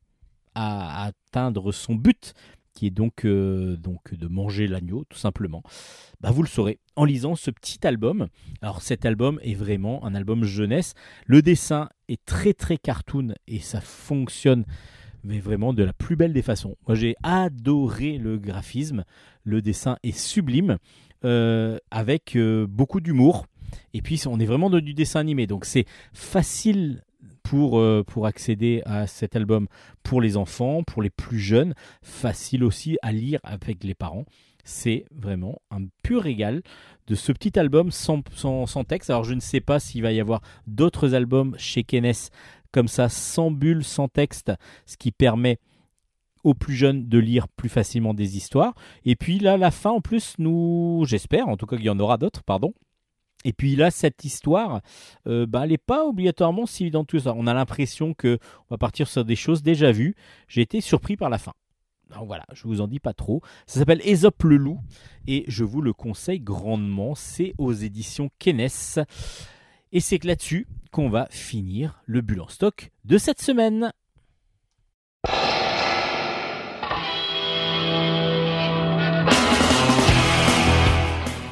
[0.54, 2.34] à atteindre son but,
[2.72, 5.62] qui est donc, euh, donc de manger l'agneau, tout simplement?
[6.20, 8.28] Bah, Vous le saurez en lisant ce petit album.
[8.62, 10.94] Alors cet album est vraiment un album jeunesse.
[11.26, 14.64] Le dessin est très très cartoon et ça fonctionne
[15.24, 16.76] mais vraiment de la plus belle des façons.
[16.86, 19.04] Moi j'ai adoré le graphisme,
[19.42, 20.78] le dessin est sublime
[21.90, 23.46] avec euh, beaucoup d'humour.
[23.92, 27.02] Et puis on est vraiment dans du dessin animé, donc c'est facile
[27.42, 29.68] pour, euh, pour accéder à cet album
[30.02, 34.24] pour les enfants, pour les plus jeunes, facile aussi à lire avec les parents.
[34.64, 36.62] C'est vraiment un pur régal
[37.06, 39.10] de ce petit album sans, sans, sans texte.
[39.10, 42.30] Alors je ne sais pas s'il va y avoir d'autres albums chez Kenes
[42.72, 44.52] comme ça, sans bulles, sans texte,
[44.84, 45.58] ce qui permet
[46.46, 48.74] aux plus jeunes de lire plus facilement des histoires.
[49.04, 51.98] Et puis là, la fin, en plus, nous, j'espère, en tout cas qu'il y en
[51.98, 52.72] aura d'autres, pardon.
[53.44, 54.80] Et puis là, cette histoire,
[55.26, 57.34] euh, bah, elle n'est pas obligatoirement si évidente que ça.
[57.36, 58.38] On a l'impression que
[58.70, 60.14] on va partir sur des choses déjà vues.
[60.46, 61.52] J'ai été surpris par la fin.
[62.10, 63.42] Donc voilà, je vous en dis pas trop.
[63.66, 64.78] Ça s'appelle Ésope le loup
[65.26, 67.16] et je vous le conseille grandement.
[67.16, 69.04] C'est aux éditions Kenes.
[69.90, 73.92] Et c'est là-dessus qu'on va finir le bulle en stock de cette semaine.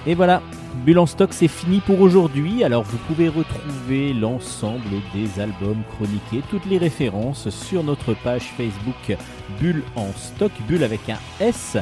[0.07, 0.43] Et voilà,
[0.85, 2.63] Bulle en stock, c'est fini pour aujourd'hui.
[2.63, 9.17] Alors vous pouvez retrouver l'ensemble des albums chroniqués, toutes les références sur notre page Facebook
[9.59, 11.79] Bulle en stock, Bulle avec un S.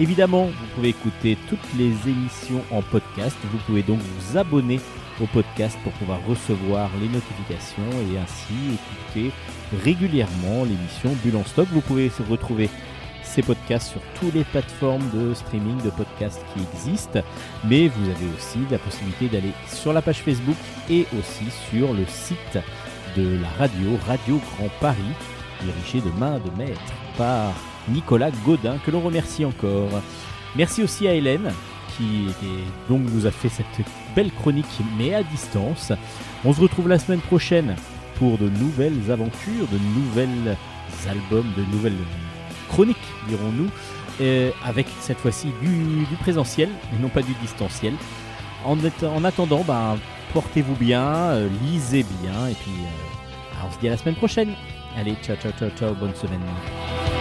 [0.00, 3.36] Évidemment, vous pouvez écouter toutes les émissions en podcast.
[3.52, 4.80] Vous pouvez donc vous abonner
[5.22, 9.32] au podcast pour pouvoir recevoir les notifications et ainsi écouter
[9.84, 11.68] régulièrement l'émission Bulle en stock.
[11.72, 12.70] Vous pouvez retrouver
[13.36, 17.20] ces podcasts sur toutes les plateformes de streaming de podcasts qui existent,
[17.64, 20.56] mais vous avez aussi la possibilité d'aller sur la page Facebook
[20.88, 22.58] et aussi sur le site
[23.14, 25.12] de la radio, Radio Grand Paris,
[25.62, 26.80] dirigé de main de maître
[27.18, 27.52] par
[27.88, 29.90] Nicolas Godin, que l'on remercie encore.
[30.56, 31.52] Merci aussi à Hélène,
[31.94, 32.28] qui
[32.88, 35.92] donc nous a fait cette belle chronique, mais à distance.
[36.42, 37.76] On se retrouve la semaine prochaine
[38.18, 40.56] pour de nouvelles aventures, de nouvelles
[41.06, 41.92] albums, de nouvelles
[42.76, 43.70] chroniques, dirons-nous,
[44.20, 47.94] euh, avec cette fois-ci du, présentiel et non pas du distanciel.
[48.66, 49.96] En attendant, ben,
[50.34, 54.50] portez-vous bien, euh, lisez bien, et puis euh, on se dit à la semaine prochaine.
[54.94, 57.15] Allez, ciao, ciao, ciao, ciao, bonne semaine.